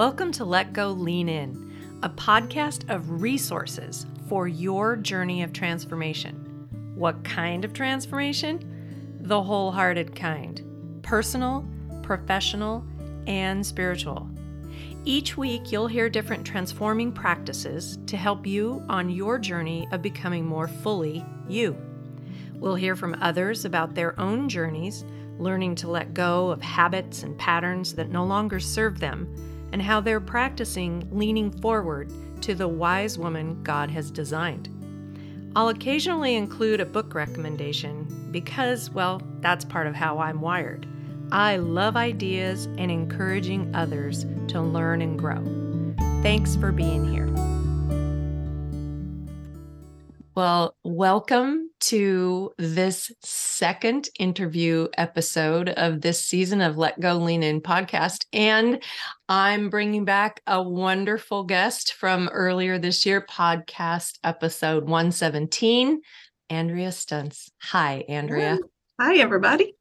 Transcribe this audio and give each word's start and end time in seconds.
Welcome 0.00 0.32
to 0.32 0.46
Let 0.46 0.72
Go 0.72 0.92
Lean 0.92 1.28
In, 1.28 1.98
a 2.02 2.08
podcast 2.08 2.88
of 2.88 3.20
resources 3.20 4.06
for 4.30 4.48
your 4.48 4.96
journey 4.96 5.42
of 5.42 5.52
transformation. 5.52 6.36
What 6.94 7.22
kind 7.22 7.66
of 7.66 7.74
transformation? 7.74 9.18
The 9.20 9.42
wholehearted 9.42 10.16
kind 10.16 11.02
personal, 11.02 11.68
professional, 12.02 12.82
and 13.26 13.64
spiritual. 13.66 14.26
Each 15.04 15.36
week, 15.36 15.70
you'll 15.70 15.86
hear 15.86 16.08
different 16.08 16.46
transforming 16.46 17.12
practices 17.12 17.98
to 18.06 18.16
help 18.16 18.46
you 18.46 18.82
on 18.88 19.10
your 19.10 19.38
journey 19.38 19.86
of 19.92 20.00
becoming 20.00 20.46
more 20.46 20.66
fully 20.66 21.22
you. 21.46 21.76
We'll 22.54 22.74
hear 22.74 22.96
from 22.96 23.18
others 23.20 23.66
about 23.66 23.94
their 23.94 24.18
own 24.18 24.48
journeys, 24.48 25.04
learning 25.38 25.74
to 25.74 25.90
let 25.90 26.14
go 26.14 26.48
of 26.48 26.62
habits 26.62 27.22
and 27.22 27.36
patterns 27.36 27.92
that 27.96 28.08
no 28.08 28.24
longer 28.24 28.60
serve 28.60 28.98
them, 28.98 29.49
and 29.72 29.80
how 29.80 30.00
they're 30.00 30.20
practicing 30.20 31.06
leaning 31.10 31.50
forward 31.50 32.12
to 32.42 32.54
the 32.54 32.68
wise 32.68 33.18
woman 33.18 33.62
God 33.62 33.90
has 33.90 34.10
designed. 34.10 34.68
I'll 35.56 35.68
occasionally 35.68 36.36
include 36.36 36.80
a 36.80 36.86
book 36.86 37.14
recommendation 37.14 38.28
because, 38.30 38.90
well, 38.90 39.20
that's 39.40 39.64
part 39.64 39.86
of 39.86 39.94
how 39.94 40.18
I'm 40.18 40.40
wired. 40.40 40.86
I 41.32 41.56
love 41.56 41.96
ideas 41.96 42.66
and 42.78 42.90
encouraging 42.90 43.74
others 43.74 44.26
to 44.48 44.60
learn 44.60 45.02
and 45.02 45.18
grow. 45.18 45.42
Thanks 46.22 46.56
for 46.56 46.72
being 46.72 47.04
here. 47.04 47.28
Well, 50.34 50.76
welcome 50.84 51.69
to 51.80 52.52
this 52.58 53.10
second 53.22 54.08
interview 54.18 54.88
episode 54.96 55.70
of 55.70 56.00
this 56.00 56.24
season 56.24 56.60
of 56.60 56.76
Let 56.76 57.00
Go 57.00 57.16
Lean 57.16 57.42
In 57.42 57.60
podcast. 57.60 58.26
And 58.32 58.82
I'm 59.28 59.70
bringing 59.70 60.04
back 60.04 60.42
a 60.46 60.62
wonderful 60.62 61.44
guest 61.44 61.94
from 61.94 62.28
earlier 62.28 62.78
this 62.78 63.04
year, 63.04 63.20
podcast 63.20 64.18
episode 64.22 64.84
117, 64.84 66.00
Andrea 66.48 66.88
Stunz. 66.88 67.50
Hi, 67.62 68.04
Andrea. 68.08 68.58
Hi, 69.00 69.16
everybody. 69.16 69.74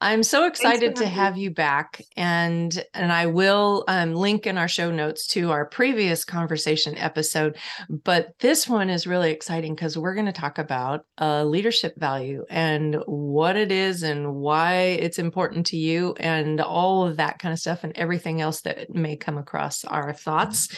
I'm 0.00 0.22
so 0.22 0.46
excited 0.46 0.96
to 0.96 1.06
have 1.06 1.38
you 1.38 1.50
back, 1.50 2.02
and 2.16 2.84
and 2.92 3.10
I 3.10 3.26
will 3.26 3.84
um, 3.88 4.12
link 4.14 4.46
in 4.46 4.58
our 4.58 4.68
show 4.68 4.90
notes 4.90 5.26
to 5.28 5.50
our 5.50 5.64
previous 5.64 6.24
conversation 6.24 6.98
episode. 6.98 7.56
But 7.88 8.38
this 8.40 8.68
one 8.68 8.90
is 8.90 9.06
really 9.06 9.30
exciting 9.30 9.74
because 9.74 9.96
we're 9.96 10.14
going 10.14 10.26
to 10.26 10.32
talk 10.32 10.58
about 10.58 11.06
uh, 11.18 11.44
leadership 11.44 11.94
value 11.96 12.44
and 12.50 12.96
what 13.06 13.56
it 13.56 13.72
is 13.72 14.02
and 14.02 14.34
why 14.34 14.74
it's 14.74 15.18
important 15.18 15.66
to 15.68 15.78
you, 15.78 16.14
and 16.20 16.60
all 16.60 17.06
of 17.06 17.16
that 17.16 17.38
kind 17.38 17.52
of 17.52 17.58
stuff, 17.58 17.82
and 17.82 17.96
everything 17.96 18.42
else 18.42 18.60
that 18.62 18.94
may 18.94 19.16
come 19.16 19.38
across 19.38 19.84
our 19.84 20.12
thoughts. 20.12 20.68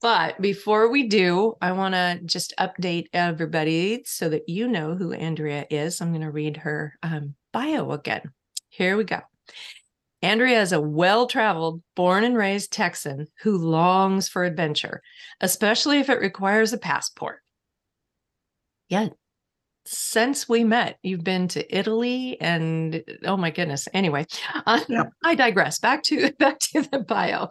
But 0.00 0.40
before 0.40 0.90
we 0.90 1.08
do, 1.08 1.54
I 1.60 1.72
want 1.72 1.94
to 1.94 2.20
just 2.24 2.54
update 2.58 3.06
everybody 3.12 4.02
so 4.04 4.28
that 4.28 4.48
you 4.48 4.68
know 4.68 4.94
who 4.94 5.12
Andrea 5.12 5.66
is. 5.70 6.00
I'm 6.00 6.12
going 6.12 6.22
to 6.22 6.30
read 6.30 6.58
her 6.58 6.94
um, 7.02 7.34
bio 7.58 7.90
again. 7.90 8.22
Here 8.68 8.96
we 8.96 9.02
go. 9.02 9.20
Andrea 10.22 10.62
is 10.62 10.72
a 10.72 10.80
well 10.80 11.26
traveled, 11.26 11.82
born 11.96 12.22
and 12.22 12.36
raised 12.36 12.72
Texan 12.72 13.26
who 13.42 13.58
longs 13.58 14.28
for 14.28 14.44
adventure, 14.44 15.02
especially 15.40 15.98
if 15.98 16.08
it 16.08 16.20
requires 16.20 16.72
a 16.72 16.78
passport. 16.78 17.40
Yeah. 18.88 19.08
Since 19.86 20.48
we 20.48 20.62
met, 20.62 20.98
you've 21.02 21.24
been 21.24 21.48
to 21.48 21.76
Italy 21.76 22.40
and 22.40 23.02
oh 23.24 23.36
my 23.36 23.50
goodness. 23.50 23.88
Anyway, 23.92 24.26
uh. 24.66 25.04
I 25.24 25.34
digress. 25.34 25.80
Back 25.80 26.04
to 26.04 26.30
back 26.38 26.60
to 26.60 26.82
the 26.82 27.00
bio. 27.00 27.48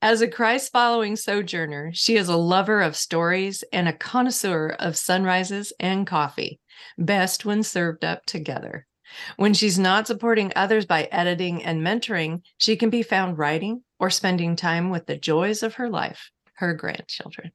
As 0.00 0.22
a 0.22 0.28
Christ 0.28 0.72
following 0.72 1.16
sojourner, 1.16 1.90
she 1.92 2.16
is 2.16 2.30
a 2.30 2.36
lover 2.36 2.80
of 2.80 2.96
stories 2.96 3.62
and 3.74 3.88
a 3.88 3.92
connoisseur 3.92 4.74
of 4.78 4.96
sunrises 4.96 5.74
and 5.78 6.06
coffee, 6.06 6.60
best 6.96 7.44
when 7.44 7.62
served 7.62 8.06
up 8.06 8.24
together. 8.24 8.86
When 9.36 9.54
she's 9.54 9.78
not 9.78 10.06
supporting 10.06 10.52
others 10.56 10.86
by 10.86 11.04
editing 11.04 11.62
and 11.62 11.82
mentoring, 11.82 12.42
she 12.58 12.76
can 12.76 12.90
be 12.90 13.02
found 13.02 13.38
writing 13.38 13.82
or 13.98 14.10
spending 14.10 14.56
time 14.56 14.90
with 14.90 15.06
the 15.06 15.16
joys 15.16 15.62
of 15.62 15.74
her 15.74 15.88
life, 15.88 16.30
her 16.54 16.74
grandchildren. 16.74 17.52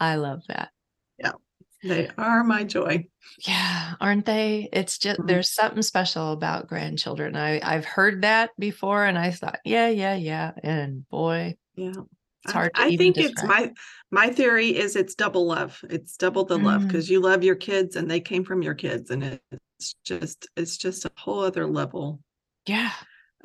I 0.00 0.16
love 0.16 0.42
that. 0.48 0.70
Yeah, 1.18 1.32
they 1.82 2.08
are 2.16 2.44
my 2.44 2.64
joy. 2.64 3.06
Yeah, 3.46 3.94
aren't 4.00 4.26
they? 4.26 4.68
It's 4.72 4.98
just 4.98 5.18
mm-hmm. 5.20 5.28
there's 5.28 5.50
something 5.50 5.82
special 5.82 6.32
about 6.32 6.68
grandchildren. 6.68 7.36
I 7.36 7.60
I've 7.62 7.84
heard 7.84 8.22
that 8.22 8.50
before, 8.58 9.04
and 9.04 9.18
I 9.18 9.30
thought, 9.30 9.58
yeah, 9.64 9.88
yeah, 9.88 10.14
yeah, 10.14 10.52
and 10.62 11.08
boy, 11.08 11.56
yeah, 11.76 11.92
it's 12.44 12.52
hard. 12.52 12.70
I, 12.74 12.86
I 12.86 12.96
think 12.96 13.16
describe. 13.16 13.32
it's 13.36 13.42
my 13.44 13.72
my 14.26 14.32
theory 14.32 14.76
is 14.76 14.96
it's 14.96 15.14
double 15.14 15.46
love. 15.46 15.80
It's 15.90 16.16
double 16.16 16.44
the 16.44 16.58
mm. 16.58 16.64
love 16.64 16.86
because 16.86 17.10
you 17.10 17.20
love 17.20 17.44
your 17.44 17.56
kids 17.56 17.96
and 17.96 18.10
they 18.10 18.20
came 18.20 18.44
from 18.44 18.62
your 18.62 18.74
kids, 18.74 19.10
and 19.10 19.24
it, 19.24 19.42
it's 19.78 19.94
just 20.04 20.48
it's 20.56 20.76
just 20.76 21.04
a 21.04 21.12
whole 21.16 21.40
other 21.40 21.66
level 21.66 22.20
yeah 22.66 22.90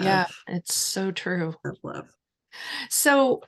yeah 0.01 0.25
it's 0.47 0.73
so 0.75 1.11
true. 1.11 1.53
love. 1.83 2.07
So 2.89 3.41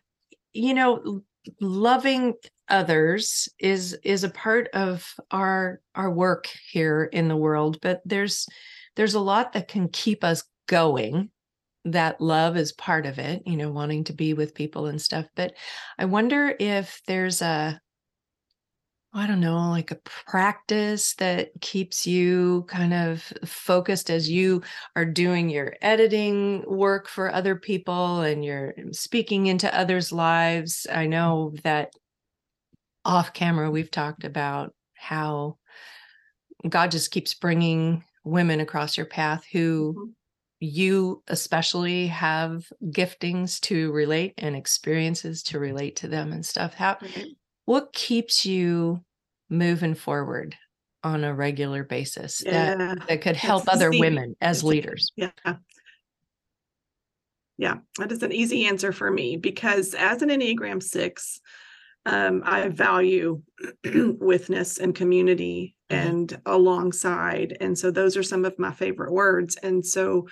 you 0.54 0.74
know 0.74 1.22
loving 1.60 2.34
others 2.70 3.50
is 3.60 3.98
is 4.04 4.24
a 4.24 4.30
part 4.30 4.68
of 4.74 5.14
our 5.32 5.80
our 5.94 6.10
work 6.10 6.50
here 6.72 7.04
in 7.04 7.28
the 7.28 7.36
world 7.36 7.78
but 7.82 8.02
there's 8.06 8.48
there's 8.96 9.14
a 9.14 9.20
lot 9.20 9.54
that 9.54 9.68
can 9.68 9.88
keep 9.88 10.24
us 10.24 10.44
going 10.68 11.30
that 11.84 12.20
love 12.20 12.58
is 12.58 12.74
part 12.74 13.06
of 13.06 13.20
it 13.20 13.44
you 13.46 13.58
know 13.58 13.70
wanting 13.70 14.04
to 14.04 14.14
be 14.14 14.34
with 14.34 14.56
people 14.56 14.88
and 14.88 15.00
stuff 15.00 15.28
but 15.36 15.54
i 16.00 16.06
wonder 16.06 16.56
if 16.60 17.00
there's 17.06 17.44
a 17.44 17.80
I 19.18 19.28
don't 19.28 19.40
know, 19.40 19.70
like 19.70 19.92
a 19.92 20.00
practice 20.28 21.16
that 21.16 21.52
keeps 21.62 22.06
you 22.06 22.66
kind 22.68 22.94
of 22.94 23.24
focused 23.46 24.10
as 24.10 24.30
you 24.30 24.62
are 24.98 25.06
doing 25.06 25.50
your 25.50 25.74
editing 25.82 26.66
work 26.68 27.08
for 27.08 27.34
other 27.34 27.56
people 27.56 28.20
and 28.20 28.44
you're 28.44 28.74
speaking 28.92 29.46
into 29.46 29.74
others' 29.74 30.12
lives. 30.12 30.86
I 30.92 31.06
know 31.06 31.54
that 31.64 31.94
off 33.06 33.32
camera, 33.32 33.72
we've 33.72 33.90
talked 33.90 34.26
about 34.26 34.74
how 34.96 35.60
God 36.68 36.92
just 36.92 37.12
keeps 37.12 37.34
bringing 37.36 38.04
women 38.26 38.60
across 38.60 38.98
your 38.98 39.06
path 39.06 39.46
who 39.50 39.94
mm-hmm. 39.98 40.12
you 40.60 41.24
especially 41.30 42.08
have 42.08 42.68
giftings 42.88 43.62
to 43.62 43.94
relate 43.94 44.34
and 44.38 44.58
experiences 44.58 45.42
to 45.44 45.60
relate 45.60 45.96
to 45.98 46.10
them 46.10 46.34
and 46.34 46.46
stuff. 46.46 46.74
How, 46.74 46.96
mm-hmm 46.96 47.32
what 47.66 47.94
keeps 47.94 48.46
you 48.46 49.04
moving 49.50 49.96
forward 49.96 50.56
on 51.04 51.24
a 51.24 51.34
regular 51.34 51.84
basis 51.84 52.42
yeah, 52.44 52.76
that, 52.76 53.08
that 53.08 53.22
could 53.22 53.36
help 53.36 53.66
other 53.68 53.92
easy. 53.92 54.00
women 54.00 54.36
as 54.42 54.64
leaders? 54.64 55.12
Yeah. 55.16 55.30
Yeah, 57.58 57.76
that 58.00 58.12
is 58.12 58.22
an 58.22 58.34
easy 58.34 58.66
answer 58.66 58.92
for 58.92 59.10
me 59.10 59.38
because 59.38 59.94
as 59.94 60.22
an 60.22 60.30
Enneagram 60.30 60.84
six, 60.84 61.40
um, 62.06 62.44
I 62.46 62.68
value 62.68 63.42
witness 63.86 64.78
and 64.78 64.94
community 64.94 65.76
mm-hmm. 65.90 66.08
and 66.08 66.42
alongside. 66.46 67.58
And 67.62 67.78
so 67.78 67.92
those 67.92 68.18
are 68.18 68.24
some 68.24 68.46
of 68.46 68.60
my 68.60 68.72
favorite 68.72 69.12
words. 69.12 69.56
And 69.56 69.86
so 69.86 70.28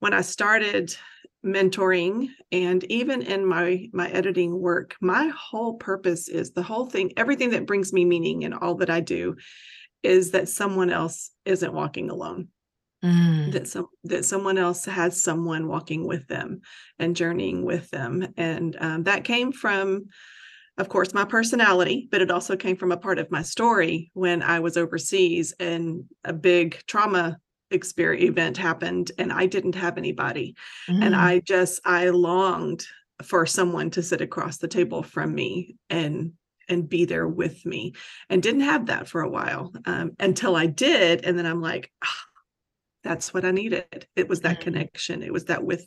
when 0.00 0.14
I 0.14 0.22
started 0.22 0.96
mentoring 1.44 2.28
and 2.52 2.84
even 2.84 3.20
in 3.22 3.44
my 3.44 3.88
my 3.92 4.08
editing 4.10 4.60
work 4.60 4.94
my 5.00 5.28
whole 5.36 5.74
purpose 5.74 6.28
is 6.28 6.52
the 6.52 6.62
whole 6.62 6.86
thing 6.86 7.12
everything 7.16 7.50
that 7.50 7.66
brings 7.66 7.92
me 7.92 8.04
meaning 8.04 8.42
in 8.42 8.52
all 8.52 8.76
that 8.76 8.90
i 8.90 9.00
do 9.00 9.34
is 10.04 10.30
that 10.30 10.48
someone 10.48 10.90
else 10.90 11.30
isn't 11.44 11.72
walking 11.74 12.10
alone 12.10 12.46
mm. 13.04 13.50
that 13.50 13.66
some 13.66 13.88
that 14.04 14.24
someone 14.24 14.56
else 14.56 14.84
has 14.84 15.20
someone 15.20 15.66
walking 15.66 16.06
with 16.06 16.28
them 16.28 16.60
and 17.00 17.16
journeying 17.16 17.64
with 17.64 17.90
them 17.90 18.26
and 18.36 18.76
um, 18.80 19.02
that 19.02 19.24
came 19.24 19.50
from 19.50 20.04
of 20.78 20.88
course 20.88 21.12
my 21.12 21.24
personality 21.24 22.08
but 22.12 22.22
it 22.22 22.30
also 22.30 22.54
came 22.54 22.76
from 22.76 22.92
a 22.92 22.96
part 22.96 23.18
of 23.18 23.32
my 23.32 23.42
story 23.42 24.12
when 24.14 24.42
i 24.42 24.60
was 24.60 24.76
overseas 24.76 25.52
and 25.58 26.04
a 26.24 26.32
big 26.32 26.80
trauma 26.86 27.36
experience 27.72 28.24
event 28.30 28.56
happened 28.56 29.12
and 29.18 29.32
I 29.32 29.46
didn't 29.46 29.74
have 29.74 29.98
anybody. 29.98 30.56
Mm. 30.88 31.04
And 31.04 31.16
I 31.16 31.40
just 31.40 31.80
I 31.84 32.10
longed 32.10 32.86
for 33.22 33.46
someone 33.46 33.90
to 33.90 34.02
sit 34.02 34.20
across 34.20 34.58
the 34.58 34.68
table 34.68 35.02
from 35.02 35.34
me 35.34 35.76
and 35.90 36.32
and 36.68 36.88
be 36.88 37.04
there 37.04 37.28
with 37.28 37.66
me 37.66 37.92
and 38.30 38.42
didn't 38.42 38.62
have 38.62 38.86
that 38.86 39.08
for 39.08 39.20
a 39.20 39.28
while 39.28 39.72
um, 39.84 40.12
until 40.20 40.56
I 40.56 40.66
did 40.66 41.24
and 41.24 41.38
then 41.38 41.46
I'm 41.46 41.60
like 41.60 41.92
oh, 42.04 42.22
that's 43.04 43.34
what 43.34 43.44
I 43.44 43.50
needed. 43.50 44.06
It 44.14 44.28
was 44.28 44.40
that 44.42 44.58
mm. 44.58 44.62
connection. 44.62 45.22
It 45.22 45.32
was 45.32 45.46
that 45.46 45.64
with 45.64 45.86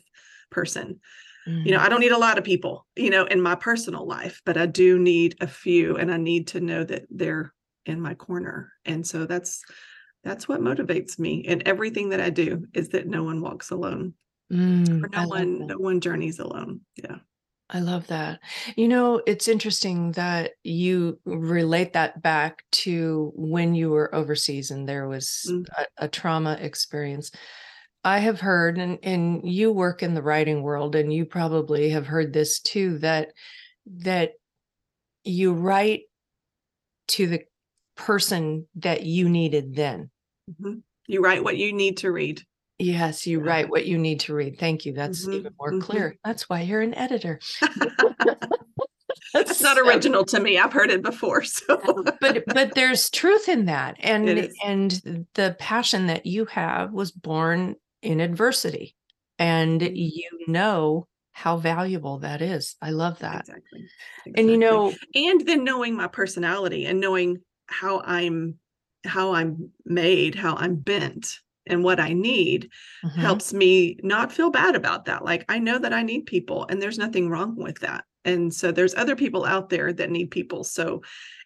person. 0.50 1.00
Mm. 1.48 1.64
You 1.64 1.72
know, 1.72 1.80
I 1.80 1.88
don't 1.88 2.00
need 2.00 2.12
a 2.12 2.18
lot 2.18 2.38
of 2.38 2.44
people, 2.44 2.86
you 2.96 3.10
know, 3.10 3.24
in 3.24 3.40
my 3.40 3.54
personal 3.54 4.06
life, 4.06 4.42
but 4.44 4.56
I 4.56 4.66
do 4.66 4.98
need 4.98 5.36
a 5.40 5.46
few 5.46 5.96
and 5.96 6.12
I 6.12 6.16
need 6.16 6.48
to 6.48 6.60
know 6.60 6.84
that 6.84 7.06
they're 7.10 7.52
in 7.84 8.00
my 8.00 8.14
corner. 8.14 8.72
And 8.84 9.06
so 9.06 9.26
that's 9.26 9.62
that's 10.26 10.48
what 10.48 10.60
motivates 10.60 11.18
me 11.18 11.36
in 11.36 11.66
everything 11.66 12.08
that 12.10 12.20
I 12.20 12.30
do 12.30 12.66
is 12.74 12.88
that 12.90 13.06
no 13.06 13.22
one 13.24 13.40
walks 13.40 13.70
alone. 13.70 14.14
Mm, 14.52 15.02
or 15.04 15.08
no 15.08 15.26
one 15.26 15.66
no 15.66 15.78
one 15.78 16.00
journeys 16.00 16.38
alone. 16.38 16.80
Yeah. 16.96 17.18
I 17.68 17.80
love 17.80 18.06
that. 18.06 18.40
You 18.76 18.86
know, 18.86 19.20
it's 19.26 19.48
interesting 19.48 20.12
that 20.12 20.52
you 20.62 21.18
relate 21.24 21.94
that 21.94 22.22
back 22.22 22.64
to 22.72 23.32
when 23.34 23.74
you 23.74 23.90
were 23.90 24.14
overseas 24.14 24.70
and 24.70 24.88
there 24.88 25.08
was 25.08 25.42
Mm. 25.48 25.66
a, 25.76 26.04
a 26.04 26.08
trauma 26.08 26.58
experience. 26.60 27.32
I 28.04 28.20
have 28.20 28.40
heard, 28.40 28.78
and, 28.78 29.00
and 29.02 29.42
you 29.44 29.72
work 29.72 30.00
in 30.04 30.14
the 30.14 30.22
writing 30.22 30.62
world, 30.62 30.94
and 30.94 31.12
you 31.12 31.26
probably 31.26 31.90
have 31.90 32.06
heard 32.06 32.32
this 32.32 32.60
too, 32.60 32.98
that 32.98 33.32
that 33.86 34.34
you 35.24 35.52
write 35.52 36.02
to 37.08 37.26
the 37.26 37.42
person 37.96 38.68
that 38.76 39.04
you 39.04 39.28
needed 39.28 39.74
then. 39.74 40.10
Mhm. 40.50 40.82
You 41.08 41.22
write 41.22 41.44
what 41.44 41.56
you 41.56 41.72
need 41.72 41.98
to 41.98 42.10
read. 42.10 42.42
Yes, 42.78 43.26
you 43.26 43.40
write 43.40 43.70
what 43.70 43.86
you 43.86 43.96
need 43.96 44.20
to 44.20 44.34
read. 44.34 44.58
Thank 44.58 44.84
you. 44.84 44.92
That's 44.92 45.26
Mhm, 45.26 45.34
even 45.34 45.54
more 45.58 45.72
mhm. 45.72 45.80
clear. 45.80 46.16
That's 46.24 46.48
why 46.48 46.60
you're 46.60 46.82
an 46.82 46.94
editor. 46.94 47.40
It's 49.34 49.60
not 49.60 49.78
original 49.78 50.24
to 50.26 50.40
me. 50.40 50.58
I've 50.58 50.72
heard 50.72 50.90
it 50.90 51.02
before. 51.02 51.42
So 51.44 52.04
but 52.20 52.44
but 52.46 52.74
there's 52.74 53.10
truth 53.10 53.48
in 53.48 53.66
that 53.66 53.96
and 54.00 54.50
and 54.64 55.26
the 55.34 55.56
passion 55.58 56.06
that 56.06 56.26
you 56.26 56.44
have 56.46 56.92
was 56.92 57.10
born 57.10 57.76
in 58.02 58.20
adversity 58.20 58.94
and 59.38 59.80
Mhm. 59.80 59.92
you 59.94 60.30
know 60.48 61.06
how 61.32 61.56
valuable 61.58 62.18
that 62.20 62.40
is 62.40 62.76
i 62.80 62.90
love 62.90 63.18
that 63.18 63.40
exactly. 63.40 63.86
and 64.36 64.50
you 64.50 64.56
know 64.56 64.94
and 65.14 65.46
then 65.46 65.64
knowing 65.64 65.94
my 65.94 66.06
personality 66.08 66.86
and 66.86 67.00
knowing 67.00 67.38
how 67.66 68.00
I'm 68.00 68.58
how 69.06 69.32
I'm 69.34 69.70
made, 69.84 70.34
how 70.34 70.54
I'm 70.56 70.76
bent 70.76 71.38
and 71.66 71.82
what 71.82 71.98
I 72.00 72.12
need 72.12 72.70
mhm, 73.02 73.20
helps 73.20 73.52
me 73.52 73.98
not 74.02 74.32
feel 74.32 74.50
bad 74.50 74.76
about 74.76 75.06
that. 75.06 75.24
Like 75.24 75.44
I 75.48 75.58
know 75.58 75.78
that 75.78 75.92
I 75.92 76.02
need 76.02 76.26
people 76.26 76.66
and 76.68 76.80
there's 76.80 76.98
nothing 76.98 77.28
wrong 77.28 77.56
with 77.56 77.80
that. 77.80 78.04
And 78.24 78.52
so 78.52 78.72
there's 78.72 78.94
other 78.94 79.16
people 79.16 79.44
out 79.44 79.70
there 79.70 79.92
that 79.92 80.10
need 80.10 80.30
people. 80.30 80.64
So 80.64 81.02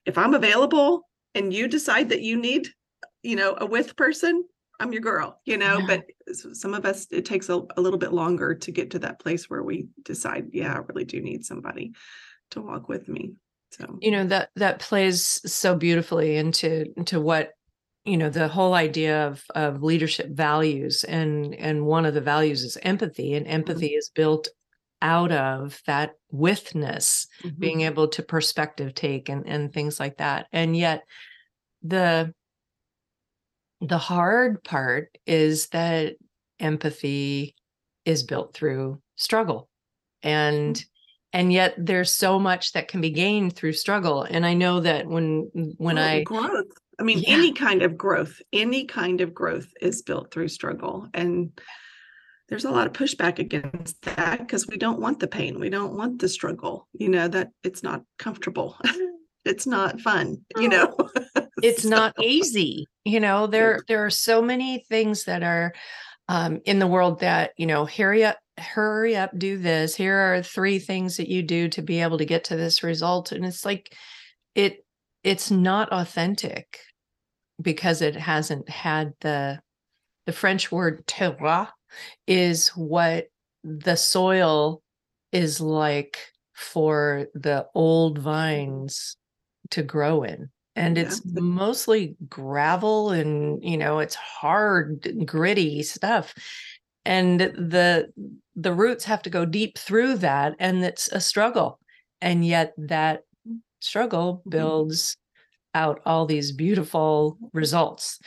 if 0.07 0.19
I'm 0.19 0.35
available 0.35 1.09
and 1.35 1.53
you 1.53 1.69
decide 1.69 2.09
that 2.11 2.23
you 2.23 2.37
need, 2.37 2.69
you 3.23 3.37
know, 3.37 3.57
a 3.59 3.67
with 3.67 3.97
person, 3.97 4.45
I'm 4.79 4.93
your 4.93 5.03
girl, 5.03 5.41
you 5.45 5.59
know, 5.59 5.81
Yeah. 5.81 5.87
but 5.87 6.05
some 6.55 6.73
of 6.73 6.87
us 6.87 7.07
it 7.11 7.27
takes 7.27 7.49
a, 7.51 7.63
a 7.77 7.81
little 7.81 7.99
bit 7.99 8.13
longer 8.13 8.55
to 8.55 8.73
get 8.73 8.91
to 8.93 8.99
that 9.01 9.21
place 9.21 9.49
where 9.49 9.63
we 9.63 9.89
decide, 10.05 10.49
yeah, 10.53 10.73
I 10.75 10.79
really 10.79 11.05
do 11.05 11.21
need 11.21 11.45
somebody 11.45 11.93
to 12.53 12.63
walk 12.63 12.89
with 12.89 13.09
me. 13.09 13.35
So. 13.73 13.99
You 14.01 14.11
know 14.11 14.27
that 14.27 14.51
that 14.57 14.81
plays 14.81 15.41
so 15.51 15.77
beautifully 15.77 16.37
into 16.37 16.87
into 16.97 17.21
what 17.21 17.51
you 18.05 18.17
know 18.17 18.31
the 18.31 18.49
whole 18.49 18.75
idea 18.75 19.29
of 19.29 19.45
of 19.55 19.83
leadership 19.83 20.31
values 20.31 21.05
and 21.05 21.55
and 21.55 21.87
one 21.87 22.05
of 22.05 22.15
the 22.15 22.21
values 22.21 22.65
is 22.65 22.77
empathy 22.83 23.35
and 23.35 23.47
empathy 23.47 23.89
is 23.89 24.11
built 24.15 24.49
out 25.03 25.33
of 25.33 25.81
that 25.87 26.13
withness 26.31 27.27
mhm. 27.43 27.59
being 27.59 27.81
able 27.83 28.09
to 28.09 28.23
perspective 28.23 28.95
take 28.95 29.29
and 29.29 29.47
and 29.47 29.73
things 29.73 30.01
like 30.01 30.17
that. 30.19 30.47
And 30.53 30.77
yet 30.77 31.03
the 31.83 32.35
the 33.81 33.99
hard 33.99 34.63
part 34.63 35.17
is 35.27 35.69
that 35.69 36.15
empathy 36.59 37.55
is 38.05 38.23
built 38.23 38.55
through 38.55 39.01
struggle. 39.17 39.69
And 40.23 40.83
and 41.33 41.53
yet 41.53 41.75
there's 41.79 42.15
so 42.15 42.39
much 42.39 42.73
that 42.73 42.89
can 42.89 43.01
be 43.01 43.11
gained 43.11 43.55
through 43.55 43.73
struggle. 43.73 44.23
And 44.23 44.45
i 44.45 44.55
know 44.55 44.81
that 44.81 45.07
when 45.07 45.51
when 45.79 45.97
Well, 45.97 46.05
i 46.05 46.23
growth 46.23 46.67
i 46.99 47.03
mean 47.03 47.19
Yeah. 47.19 47.35
any 47.35 47.53
kind 47.53 47.83
of 47.83 47.97
growth 47.97 48.41
any 48.53 48.85
kind 48.85 49.21
of 49.21 49.35
growth 49.35 49.69
is 49.81 50.03
built 50.03 50.31
through 50.33 50.49
struggle. 50.49 51.09
And 51.15 51.53
there's 52.49 52.65
a 52.65 52.71
lot 52.71 52.89
of 52.89 52.93
pushback 52.93 53.39
against 53.39 54.03
that 54.03 54.41
because 54.41 54.67
we 54.67 54.77
don't 54.77 54.99
want 55.01 55.21
the 55.21 55.29
pain. 55.29 55.61
We 55.61 55.71
don't 55.71 55.97
want 55.97 56.21
the 56.21 56.29
struggle 56.29 56.89
you 56.93 57.09
know 57.09 57.29
that 57.29 57.51
it's 57.65 57.83
not 57.83 58.03
comfortable. 58.19 58.77
It's 59.47 59.67
not 59.67 60.03
fun 60.03 60.45
you 60.59 60.69
know? 60.69 60.95
It's 61.63 61.85
not 61.85 62.15
easy 62.21 62.87
you 63.05 63.21
know? 63.21 63.47
There 63.47 63.81
there 63.89 64.05
are 64.05 64.11
so 64.11 64.43
many 64.43 64.85
things 64.89 65.25
that 65.25 65.43
are 65.43 65.73
um, 66.29 66.61
in 66.65 66.79
the 66.79 66.87
world 66.87 67.21
that 67.21 67.53
you 67.57 67.67
know 67.67 67.83
up 68.25 68.39
hurry 68.61 69.17
up 69.17 69.31
do 69.37 69.59
this. 69.59 69.95
Here 69.95 70.17
are 70.17 70.43
three 70.43 70.79
things 70.79 71.17
that 71.17 71.29
you 71.29 71.43
do 71.43 71.69
to 71.71 71.83
be 71.83 72.01
able 72.01 72.19
to 72.19 72.25
get 72.25 72.45
to 72.45 72.57
this 72.57 72.83
result. 72.83 73.33
And 73.33 73.45
it's 73.45 73.65
like 73.65 73.95
it 74.55 74.85
it's 75.23 75.51
not 75.51 75.93
authentic 75.93 76.79
because 77.61 78.03
it 78.03 78.17
hasn't 78.17 78.69
had 78.69 79.13
the 79.21 79.61
the 80.27 80.33
french 80.33 80.71
word 80.71 81.07
terroir 81.07 81.69
is 82.27 82.69
what 82.69 83.27
the 83.65 83.97
soil 83.97 84.83
is 85.33 85.61
like 85.61 86.19
for 86.55 87.27
the 87.35 87.67
old 87.75 88.17
mm-hmm. 88.17 88.25
vines 88.25 89.17
to 89.71 89.83
grow 89.83 90.23
in. 90.23 90.51
And 90.77 90.97
Yeah. 90.97 91.05
it's 91.05 91.23
mostly 91.25 92.17
gravel 92.29 93.11
and 93.11 93.63
you 93.63 93.77
know 93.77 93.99
it's 93.99 94.15
hard 94.15 95.27
gritty 95.27 95.83
stuff 95.83 96.35
and 97.05 97.41
the 97.41 98.09
the 98.57 98.73
roots 98.73 99.05
have 99.05 99.23
to 99.23 99.31
go 99.31 99.45
deep 99.45 99.79
through 99.79 100.17
that 100.17 100.55
and 100.59 100.85
it's 100.85 101.09
a 101.13 101.21
struggle. 101.21 101.79
And 102.21 102.45
yet 102.45 102.75
that 102.77 103.23
struggle 103.81 104.43
builds 104.49 105.17
out 105.75 106.01
all 106.05 106.27
these 106.27 106.53
beautiful 106.53 107.39
results. 107.53 108.19